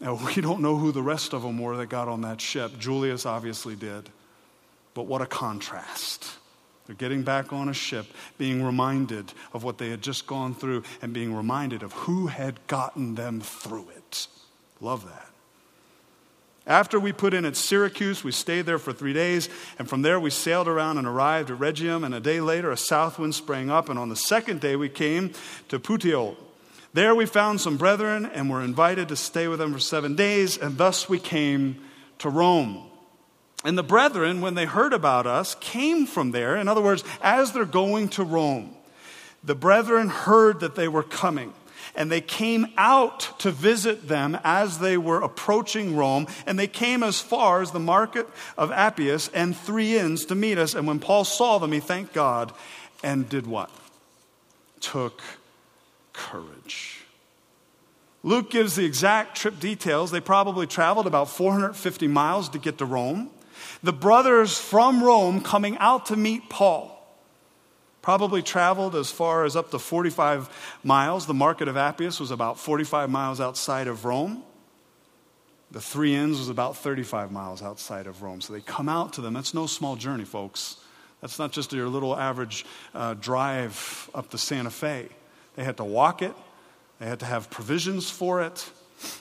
Now, 0.00 0.18
we 0.36 0.40
don't 0.40 0.60
know 0.60 0.76
who 0.76 0.92
the 0.92 1.02
rest 1.02 1.32
of 1.32 1.42
them 1.42 1.58
were 1.58 1.76
that 1.76 1.88
got 1.88 2.08
on 2.08 2.22
that 2.22 2.40
ship. 2.40 2.78
Julius 2.78 3.26
obviously 3.26 3.76
did. 3.76 4.08
But 4.94 5.02
what 5.02 5.20
a 5.20 5.26
contrast. 5.26 6.26
They're 6.86 6.96
getting 6.96 7.22
back 7.22 7.52
on 7.52 7.68
a 7.68 7.74
ship, 7.74 8.06
being 8.38 8.62
reminded 8.62 9.32
of 9.52 9.64
what 9.64 9.76
they 9.76 9.90
had 9.90 10.00
just 10.00 10.26
gone 10.26 10.54
through, 10.54 10.84
and 11.02 11.12
being 11.12 11.34
reminded 11.34 11.82
of 11.82 11.92
who 11.92 12.28
had 12.28 12.64
gotten 12.68 13.16
them 13.16 13.40
through 13.40 13.88
it. 13.96 14.28
Love 14.80 15.04
that. 15.06 15.25
After 16.66 16.98
we 16.98 17.12
put 17.12 17.32
in 17.32 17.44
at 17.44 17.56
Syracuse, 17.56 18.24
we 18.24 18.32
stayed 18.32 18.66
there 18.66 18.78
for 18.78 18.92
three 18.92 19.12
days, 19.12 19.48
and 19.78 19.88
from 19.88 20.02
there 20.02 20.18
we 20.18 20.30
sailed 20.30 20.66
around 20.66 20.98
and 20.98 21.06
arrived 21.06 21.50
at 21.50 21.58
Rhegium. 21.58 22.02
And 22.02 22.12
a 22.12 22.20
day 22.20 22.40
later, 22.40 22.72
a 22.72 22.76
south 22.76 23.18
wind 23.20 23.36
sprang 23.36 23.70
up, 23.70 23.88
and 23.88 23.98
on 23.98 24.08
the 24.08 24.16
second 24.16 24.60
day 24.60 24.74
we 24.74 24.88
came 24.88 25.32
to 25.68 25.78
Puteoli. 25.78 26.36
There 26.92 27.14
we 27.14 27.26
found 27.26 27.60
some 27.60 27.76
brethren 27.76 28.26
and 28.26 28.50
were 28.50 28.62
invited 28.62 29.08
to 29.08 29.16
stay 29.16 29.46
with 29.48 29.58
them 29.60 29.74
for 29.74 29.78
seven 29.78 30.16
days, 30.16 30.56
and 30.56 30.76
thus 30.76 31.08
we 31.08 31.18
came 31.18 31.76
to 32.18 32.30
Rome. 32.30 32.82
And 33.64 33.76
the 33.76 33.82
brethren, 33.82 34.40
when 34.40 34.54
they 34.54 34.64
heard 34.64 34.92
about 34.92 35.26
us, 35.26 35.54
came 35.56 36.06
from 36.06 36.32
there. 36.32 36.56
In 36.56 36.68
other 36.68 36.80
words, 36.80 37.04
as 37.22 37.52
they're 37.52 37.64
going 37.64 38.08
to 38.10 38.24
Rome, 38.24 38.74
the 39.44 39.54
brethren 39.54 40.08
heard 40.08 40.60
that 40.60 40.74
they 40.74 40.88
were 40.88 41.02
coming 41.02 41.52
and 41.94 42.10
they 42.10 42.20
came 42.20 42.66
out 42.76 43.38
to 43.40 43.50
visit 43.50 44.08
them 44.08 44.38
as 44.44 44.78
they 44.78 44.96
were 44.96 45.20
approaching 45.22 45.96
Rome, 45.96 46.26
and 46.46 46.58
they 46.58 46.66
came 46.66 47.02
as 47.02 47.20
far 47.20 47.62
as 47.62 47.70
the 47.70 47.80
market 47.80 48.26
of 48.58 48.70
Appius 48.70 49.28
and 49.28 49.56
three 49.56 49.96
inns 49.96 50.24
to 50.26 50.34
meet 50.34 50.58
us. 50.58 50.74
And 50.74 50.86
when 50.86 50.98
Paul 50.98 51.24
saw 51.24 51.58
them, 51.58 51.72
he 51.72 51.80
thanked 51.80 52.12
God 52.12 52.52
and 53.02 53.28
did 53.28 53.46
what? 53.46 53.70
Took 54.80 55.22
courage. 56.12 57.02
Luke 58.22 58.50
gives 58.50 58.74
the 58.74 58.84
exact 58.84 59.36
trip 59.36 59.60
details. 59.60 60.10
They 60.10 60.20
probably 60.20 60.66
traveled 60.66 61.06
about 61.06 61.30
450 61.30 62.08
miles 62.08 62.48
to 62.50 62.58
get 62.58 62.78
to 62.78 62.84
Rome. 62.84 63.30
The 63.82 63.92
brothers 63.92 64.58
from 64.58 65.02
Rome 65.02 65.40
coming 65.40 65.78
out 65.78 66.06
to 66.06 66.16
meet 66.16 66.48
Paul 66.48 66.95
Probably 68.06 68.40
traveled 68.40 68.94
as 68.94 69.10
far 69.10 69.44
as 69.44 69.56
up 69.56 69.72
to 69.72 69.80
45 69.80 70.78
miles. 70.84 71.26
The 71.26 71.34
market 71.34 71.66
of 71.66 71.76
Appius 71.76 72.20
was 72.20 72.30
about 72.30 72.56
45 72.56 73.10
miles 73.10 73.40
outside 73.40 73.88
of 73.88 74.04
Rome. 74.04 74.44
The 75.72 75.80
Three 75.80 76.14
Inns 76.14 76.38
was 76.38 76.48
about 76.48 76.76
35 76.76 77.32
miles 77.32 77.62
outside 77.62 78.06
of 78.06 78.22
Rome. 78.22 78.40
So 78.40 78.52
they 78.52 78.60
come 78.60 78.88
out 78.88 79.14
to 79.14 79.22
them. 79.22 79.34
That's 79.34 79.54
no 79.54 79.66
small 79.66 79.96
journey, 79.96 80.22
folks. 80.22 80.76
That's 81.20 81.40
not 81.40 81.50
just 81.50 81.72
your 81.72 81.88
little 81.88 82.16
average 82.16 82.64
uh, 82.94 83.14
drive 83.14 84.08
up 84.14 84.30
to 84.30 84.38
Santa 84.38 84.70
Fe. 84.70 85.08
They 85.56 85.64
had 85.64 85.78
to 85.78 85.84
walk 85.84 86.22
it, 86.22 86.36
they 87.00 87.06
had 87.06 87.18
to 87.18 87.26
have 87.26 87.50
provisions 87.50 88.08
for 88.08 88.40
it. 88.40 88.70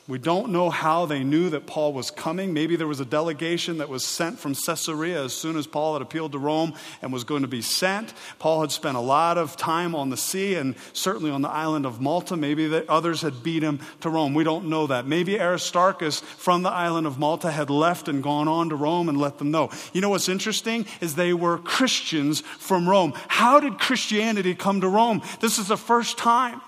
We 0.07 0.19
don't 0.19 0.51
know 0.51 0.69
how 0.69 1.05
they 1.05 1.23
knew 1.23 1.49
that 1.49 1.65
Paul 1.65 1.91
was 1.91 2.11
coming. 2.11 2.53
Maybe 2.53 2.75
there 2.75 2.87
was 2.87 2.99
a 2.99 3.05
delegation 3.05 3.79
that 3.79 3.89
was 3.89 4.05
sent 4.05 4.39
from 4.39 4.53
Caesarea 4.53 5.23
as 5.23 5.33
soon 5.33 5.57
as 5.57 5.67
Paul 5.67 5.93
had 5.93 6.01
appealed 6.01 6.31
to 6.33 6.39
Rome 6.39 6.73
and 7.01 7.11
was 7.11 7.23
going 7.23 7.41
to 7.41 7.47
be 7.47 7.61
sent. 7.61 8.13
Paul 8.39 8.61
had 8.61 8.71
spent 8.71 8.97
a 8.97 9.01
lot 9.01 9.37
of 9.37 9.57
time 9.57 9.95
on 9.95 10.09
the 10.09 10.17
sea 10.17 10.55
and 10.55 10.75
certainly 10.93 11.31
on 11.31 11.41
the 11.41 11.49
island 11.49 11.85
of 11.85 11.99
Malta. 11.99 12.37
Maybe 12.37 12.67
the 12.67 12.89
others 12.89 13.21
had 13.21 13.43
beat 13.43 13.63
him 13.63 13.79
to 14.01 14.09
Rome. 14.09 14.33
We 14.33 14.43
don't 14.43 14.69
know 14.69 14.87
that. 14.87 15.07
Maybe 15.07 15.39
Aristarchus 15.39 16.19
from 16.19 16.63
the 16.63 16.71
island 16.71 17.07
of 17.07 17.19
Malta 17.19 17.51
had 17.51 17.69
left 17.69 18.07
and 18.07 18.23
gone 18.23 18.47
on 18.47 18.69
to 18.69 18.75
Rome 18.75 19.09
and 19.09 19.19
let 19.19 19.39
them 19.39 19.51
know. 19.51 19.71
You 19.91 20.01
know 20.01 20.09
what's 20.09 20.29
interesting 20.29 20.85
is 21.01 21.15
they 21.15 21.33
were 21.33 21.57
Christians 21.57 22.41
from 22.41 22.87
Rome. 22.87 23.13
How 23.27 23.59
did 23.59 23.79
Christianity 23.79 24.55
come 24.55 24.81
to 24.81 24.87
Rome? 24.87 25.21
This 25.41 25.57
is 25.57 25.67
the 25.67 25.77
first 25.77 26.17
time 26.17 26.61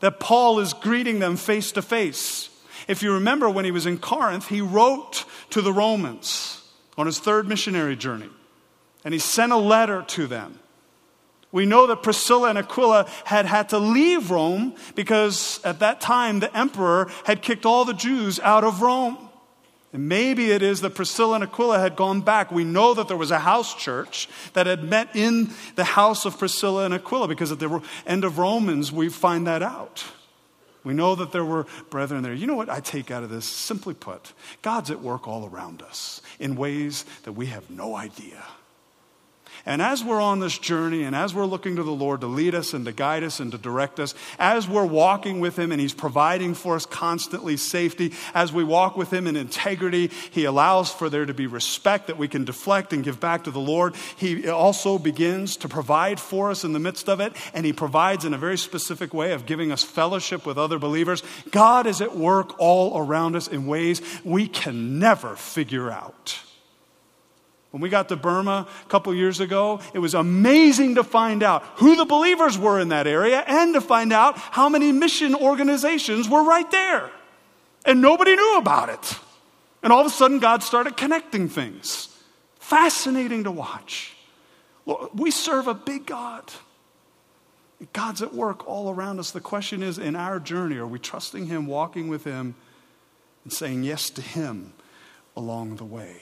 that 0.00 0.20
Paul 0.20 0.60
is 0.60 0.72
greeting 0.72 1.18
them 1.18 1.36
face 1.36 1.72
to 1.72 1.82
face. 1.82 2.50
If 2.86 3.02
you 3.02 3.14
remember 3.14 3.48
when 3.48 3.64
he 3.64 3.70
was 3.70 3.86
in 3.86 3.98
Corinth, 3.98 4.48
he 4.48 4.60
wrote 4.60 5.24
to 5.50 5.62
the 5.62 5.72
Romans 5.72 6.62
on 6.96 7.06
his 7.06 7.18
third 7.18 7.48
missionary 7.48 7.96
journey, 7.96 8.30
and 9.04 9.14
he 9.14 9.20
sent 9.20 9.52
a 9.52 9.56
letter 9.56 10.02
to 10.08 10.26
them. 10.26 10.58
We 11.54 11.66
know 11.66 11.86
that 11.86 12.02
Priscilla 12.02 12.48
and 12.48 12.58
Aquila 12.58 13.08
had 13.24 13.46
had 13.46 13.68
to 13.68 13.78
leave 13.78 14.32
Rome 14.32 14.74
because 14.96 15.60
at 15.62 15.78
that 15.78 16.00
time 16.00 16.40
the 16.40 16.54
emperor 16.56 17.08
had 17.24 17.42
kicked 17.42 17.64
all 17.64 17.84
the 17.84 17.94
Jews 17.94 18.40
out 18.40 18.64
of 18.64 18.82
Rome. 18.82 19.16
And 19.92 20.08
maybe 20.08 20.50
it 20.50 20.62
is 20.62 20.80
that 20.80 20.96
Priscilla 20.96 21.36
and 21.36 21.44
Aquila 21.44 21.78
had 21.78 21.94
gone 21.94 22.22
back. 22.22 22.50
We 22.50 22.64
know 22.64 22.92
that 22.94 23.06
there 23.06 23.16
was 23.16 23.30
a 23.30 23.38
house 23.38 23.72
church 23.76 24.28
that 24.54 24.66
had 24.66 24.82
met 24.82 25.14
in 25.14 25.52
the 25.76 25.84
house 25.84 26.24
of 26.24 26.36
Priscilla 26.36 26.86
and 26.86 26.92
Aquila 26.92 27.28
because 27.28 27.52
at 27.52 27.60
the 27.60 27.80
end 28.04 28.24
of 28.24 28.38
Romans 28.38 28.90
we 28.90 29.08
find 29.08 29.46
that 29.46 29.62
out. 29.62 30.04
We 30.84 30.94
know 30.94 31.14
that 31.14 31.32
there 31.32 31.44
were 31.44 31.66
brethren 31.90 32.22
there. 32.22 32.34
You 32.34 32.46
know 32.46 32.56
what 32.56 32.68
I 32.68 32.80
take 32.80 33.10
out 33.10 33.22
of 33.22 33.30
this? 33.30 33.46
Simply 33.46 33.94
put, 33.94 34.32
God's 34.62 34.90
at 34.90 35.00
work 35.00 35.26
all 35.26 35.48
around 35.48 35.82
us 35.82 36.20
in 36.38 36.56
ways 36.56 37.04
that 37.24 37.32
we 37.32 37.46
have 37.46 37.70
no 37.70 37.96
idea. 37.96 38.44
And 39.66 39.80
as 39.80 40.04
we're 40.04 40.20
on 40.20 40.40
this 40.40 40.58
journey 40.58 41.04
and 41.04 41.16
as 41.16 41.34
we're 41.34 41.46
looking 41.46 41.76
to 41.76 41.82
the 41.82 41.90
Lord 41.90 42.20
to 42.20 42.26
lead 42.26 42.54
us 42.54 42.74
and 42.74 42.84
to 42.84 42.92
guide 42.92 43.22
us 43.22 43.40
and 43.40 43.50
to 43.52 43.56
direct 43.56 43.98
us, 43.98 44.14
as 44.38 44.68
we're 44.68 44.84
walking 44.84 45.40
with 45.40 45.58
Him 45.58 45.72
and 45.72 45.80
He's 45.80 45.94
providing 45.94 46.52
for 46.52 46.76
us 46.76 46.84
constantly 46.84 47.56
safety, 47.56 48.12
as 48.34 48.52
we 48.52 48.62
walk 48.62 48.98
with 48.98 49.10
Him 49.10 49.26
in 49.26 49.36
integrity, 49.36 50.10
He 50.30 50.44
allows 50.44 50.92
for 50.92 51.08
there 51.08 51.24
to 51.24 51.32
be 51.32 51.46
respect 51.46 52.08
that 52.08 52.18
we 52.18 52.28
can 52.28 52.44
deflect 52.44 52.92
and 52.92 53.02
give 53.02 53.20
back 53.20 53.44
to 53.44 53.50
the 53.50 53.58
Lord. 53.58 53.94
He 54.16 54.48
also 54.50 54.98
begins 54.98 55.56
to 55.56 55.68
provide 55.68 56.20
for 56.20 56.50
us 56.50 56.62
in 56.62 56.74
the 56.74 56.78
midst 56.78 57.08
of 57.08 57.20
it, 57.20 57.32
and 57.54 57.64
He 57.64 57.72
provides 57.72 58.26
in 58.26 58.34
a 58.34 58.38
very 58.38 58.58
specific 58.58 59.14
way 59.14 59.32
of 59.32 59.46
giving 59.46 59.72
us 59.72 59.82
fellowship 59.82 60.44
with 60.44 60.58
other 60.58 60.78
believers. 60.78 61.22
God 61.50 61.86
is 61.86 62.02
at 62.02 62.14
work 62.14 62.58
all 62.58 62.98
around 62.98 63.34
us 63.34 63.48
in 63.48 63.66
ways 63.66 64.02
we 64.24 64.46
can 64.46 64.98
never 64.98 65.36
figure 65.36 65.90
out. 65.90 66.43
When 67.74 67.80
we 67.80 67.88
got 67.88 68.08
to 68.10 68.16
Burma 68.16 68.68
a 68.68 68.88
couple 68.88 69.12
years 69.12 69.40
ago, 69.40 69.80
it 69.92 69.98
was 69.98 70.14
amazing 70.14 70.94
to 70.94 71.02
find 71.02 71.42
out 71.42 71.64
who 71.78 71.96
the 71.96 72.04
believers 72.04 72.56
were 72.56 72.78
in 72.78 72.90
that 72.90 73.08
area 73.08 73.42
and 73.48 73.74
to 73.74 73.80
find 73.80 74.12
out 74.12 74.38
how 74.38 74.68
many 74.68 74.92
mission 74.92 75.34
organizations 75.34 76.28
were 76.28 76.44
right 76.44 76.70
there. 76.70 77.10
And 77.84 78.00
nobody 78.00 78.36
knew 78.36 78.58
about 78.58 78.90
it. 78.90 79.18
And 79.82 79.92
all 79.92 80.02
of 80.02 80.06
a 80.06 80.10
sudden, 80.10 80.38
God 80.38 80.62
started 80.62 80.96
connecting 80.96 81.48
things. 81.48 82.16
Fascinating 82.60 83.42
to 83.42 83.50
watch. 83.50 84.14
We 85.12 85.32
serve 85.32 85.66
a 85.66 85.74
big 85.74 86.06
God. 86.06 86.52
God's 87.92 88.22
at 88.22 88.32
work 88.32 88.68
all 88.68 88.88
around 88.88 89.18
us. 89.18 89.32
The 89.32 89.40
question 89.40 89.82
is 89.82 89.98
in 89.98 90.14
our 90.14 90.38
journey, 90.38 90.76
are 90.76 90.86
we 90.86 91.00
trusting 91.00 91.46
Him, 91.46 91.66
walking 91.66 92.06
with 92.06 92.22
Him, 92.22 92.54
and 93.42 93.52
saying 93.52 93.82
yes 93.82 94.10
to 94.10 94.22
Him 94.22 94.74
along 95.36 95.74
the 95.74 95.84
way? 95.84 96.20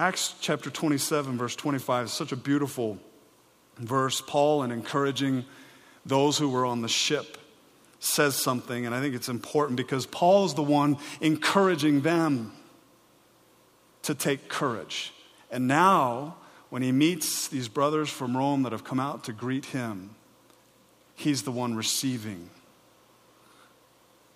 Acts 0.00 0.34
chapter 0.40 0.70
27, 0.70 1.36
verse 1.36 1.54
25 1.54 2.06
is 2.06 2.12
such 2.14 2.32
a 2.32 2.36
beautiful 2.36 2.98
verse. 3.76 4.22
Paul, 4.22 4.62
in 4.62 4.72
encouraging 4.72 5.44
those 6.06 6.38
who 6.38 6.48
were 6.48 6.64
on 6.64 6.80
the 6.80 6.88
ship, 6.88 7.36
says 7.98 8.34
something, 8.34 8.86
and 8.86 8.94
I 8.94 9.02
think 9.02 9.14
it's 9.14 9.28
important 9.28 9.76
because 9.76 10.06
Paul 10.06 10.46
is 10.46 10.54
the 10.54 10.62
one 10.62 10.96
encouraging 11.20 12.00
them 12.00 12.52
to 14.04 14.14
take 14.14 14.48
courage. 14.48 15.12
And 15.50 15.68
now, 15.68 16.36
when 16.70 16.80
he 16.80 16.92
meets 16.92 17.48
these 17.48 17.68
brothers 17.68 18.08
from 18.08 18.34
Rome 18.34 18.62
that 18.62 18.72
have 18.72 18.84
come 18.84 19.00
out 19.00 19.24
to 19.24 19.34
greet 19.34 19.66
him, 19.66 20.14
he's 21.14 21.42
the 21.42 21.52
one 21.52 21.74
receiving 21.74 22.48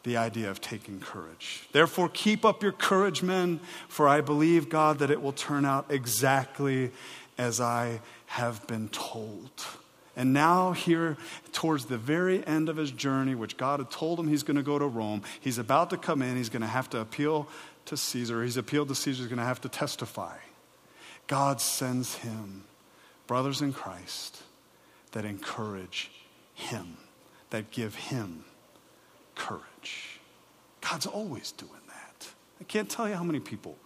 the 0.04 0.16
idea 0.16 0.50
of 0.50 0.60
taking 0.60 1.00
courage. 1.00 1.66
Therefore, 1.72 2.08
keep 2.08 2.44
up 2.44 2.62
your 2.62 2.72
courage, 2.72 3.22
men, 3.22 3.58
for 3.88 4.06
I 4.06 4.20
believe, 4.20 4.68
God, 4.68 4.98
that 4.98 5.10
it 5.10 5.20
will 5.20 5.32
turn 5.32 5.64
out 5.64 5.86
exactly 5.88 6.92
as 7.36 7.60
I 7.60 8.00
have 8.26 8.66
been 8.66 8.88
told. 8.90 9.50
And 10.16 10.32
now, 10.32 10.72
here 10.72 11.16
towards 11.52 11.86
the 11.86 11.98
very 11.98 12.46
end 12.46 12.68
of 12.68 12.76
his 12.76 12.92
journey, 12.92 13.34
which 13.34 13.56
God 13.56 13.80
had 13.80 13.90
told 13.90 14.20
him 14.20 14.28
he's 14.28 14.44
going 14.44 14.56
to 14.56 14.62
go 14.62 14.78
to 14.78 14.86
Rome, 14.86 15.22
he's 15.40 15.58
about 15.58 15.90
to 15.90 15.96
come 15.96 16.22
in, 16.22 16.36
he's 16.36 16.50
going 16.50 16.62
to 16.62 16.68
have 16.68 16.88
to 16.90 17.00
appeal 17.00 17.48
to 17.86 17.96
Caesar. 17.96 18.42
He's 18.44 18.56
appealed 18.56 18.88
to 18.88 18.94
Caesar, 18.94 19.22
he's 19.22 19.28
going 19.28 19.38
to 19.38 19.44
have 19.44 19.60
to 19.62 19.68
testify. 19.68 20.36
God 21.26 21.60
sends 21.60 22.16
him 22.16 22.64
brothers 23.26 23.62
in 23.62 23.72
Christ 23.72 24.42
that 25.12 25.24
encourage 25.24 26.10
him, 26.54 26.98
that 27.50 27.70
give 27.70 27.94
him 27.94 28.44
courage. 29.34 29.62
God's 30.90 31.06
always 31.06 31.52
doing 31.52 31.72
that. 31.88 32.28
I 32.60 32.64
can't 32.64 32.90
tell 32.90 33.08
you 33.08 33.14
how 33.14 33.24
many 33.24 33.40
people 33.40 33.78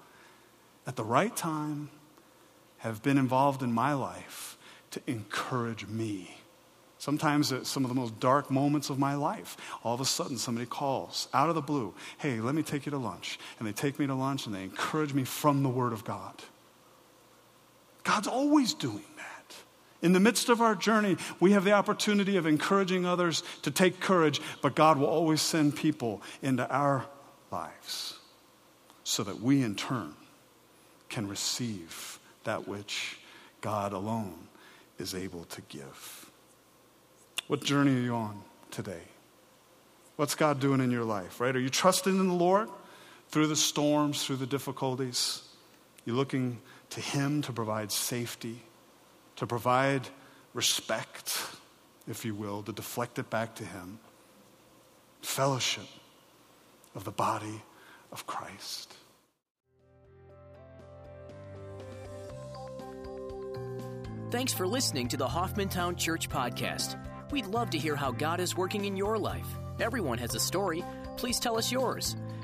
at 0.87 0.97
the 0.97 1.05
right 1.05 1.35
time 1.35 1.91
have 2.79 3.03
been 3.03 3.19
involved 3.19 3.63
in 3.63 3.73
my 3.73 3.95
life 3.95 4.57
to 4.91 5.01
encourage 5.07 5.87
me. 5.87 6.37
Sometimes 6.99 7.53
at 7.53 7.67
some 7.67 7.85
of 7.85 7.89
the 7.89 7.95
most 7.95 8.19
dark 8.19 8.51
moments 8.51 8.91
of 8.91 8.99
my 8.99 9.15
life, 9.15 9.57
all 9.85 9.95
of 9.95 10.01
a 10.01 10.05
sudden 10.05 10.37
somebody 10.37 10.67
calls 10.67 11.29
out 11.33 11.49
of 11.49 11.55
the 11.55 11.63
blue, 11.63 11.95
hey, 12.19 12.41
let 12.41 12.57
me 12.57 12.63
take 12.63 12.87
you 12.87 12.91
to 12.91 12.99
lunch. 12.99 13.39
And 13.59 13.69
they 13.69 13.73
take 13.73 13.99
me 14.01 14.07
to 14.09 14.15
lunch 14.15 14.47
and 14.47 14.55
they 14.55 14.65
encourage 14.65 15.15
me 15.15 15.23
from 15.23 15.63
the 15.63 15.69
Word 15.69 15.93
of 15.93 16.05
God. 16.05 16.35
God's 18.03 18.27
always 18.27 18.75
doing. 18.75 19.05
In 20.01 20.13
the 20.13 20.21
midst 20.21 20.49
of 20.49 20.61
our 20.61 20.75
journey, 20.75 21.17
we 21.41 21.53
have 21.53 21.65
the 21.65 21.73
opportunity 21.73 22.37
of 22.37 22.47
encouraging 22.47 23.05
others 23.05 23.43
to 23.63 23.71
take 23.71 24.01
courage, 24.01 24.41
but 24.63 24.77
God 24.77 24.99
will 24.99 25.09
always 25.09 25.43
send 25.43 25.75
people 25.75 26.23
into 26.41 26.69
our 26.71 27.05
lives 27.51 28.19
so 29.03 29.25
that 29.25 29.41
we 29.41 29.63
in 29.63 29.75
turn 29.75 30.15
can 31.09 31.27
receive 31.27 32.19
that 32.45 32.69
which 32.69 33.19
God 33.61 33.93
alone 33.93 34.49
is 34.99 35.15
able 35.15 35.45
to 35.45 35.61
give. 35.63 36.31
What 37.49 37.65
journey 37.65 37.97
are 37.97 38.01
you 38.01 38.15
on 38.15 38.43
today? 38.71 39.03
What's 40.17 40.35
God 40.35 40.61
doing 40.61 40.81
in 40.81 40.91
your 40.91 41.05
life, 41.05 41.41
right? 41.41 41.55
Are 41.55 41.61
you 41.61 41.71
trusting 41.71 42.19
in 42.19 42.29
the 42.29 42.35
Lord 42.35 42.69
through 43.31 43.47
the 43.47 43.57
storms, 43.57 44.25
through 44.25 44.37
the 44.37 44.47
difficulties? 44.47 45.43
You're 46.05 46.17
looking 46.17 46.61
to 46.91 47.01
Him 47.01 47.43
to 47.43 47.53
provide 47.53 47.91
safety? 47.91 48.63
To 49.39 49.47
provide 49.47 50.03
respect, 50.53 51.39
if 52.09 52.25
you 52.25 52.35
will, 52.35 52.63
to 52.65 52.73
deflect 52.73 53.19
it 53.19 53.31
back 53.31 53.55
to 53.57 53.65
Him. 53.65 53.99
Fellowship 55.23 55.87
of 56.95 57.05
the 57.05 57.13
body 57.13 57.63
of 58.13 58.27
Christ. 58.27 58.95
Thanks 64.31 64.53
for 64.53 64.67
listening 64.67 65.09
to 65.09 65.17
the 65.17 65.27
Hoffmantown 65.27 65.97
Church 65.97 66.29
Podcast. 66.29 66.99
We'd 67.31 67.47
love 67.47 67.71
to 67.71 67.79
hear 67.79 67.97
how 67.97 68.11
God 68.11 68.41
is 68.41 68.57
working 68.57 68.85
in 68.85 68.97
your 68.97 69.19
life. 69.19 69.47
Everyone 69.81 70.19
has 70.19 70.35
a 70.35 70.41
story. 70.41 70.85
Please 71.17 71.39
tell 71.39 71.57
us 71.57 71.71
yours. 71.71 72.17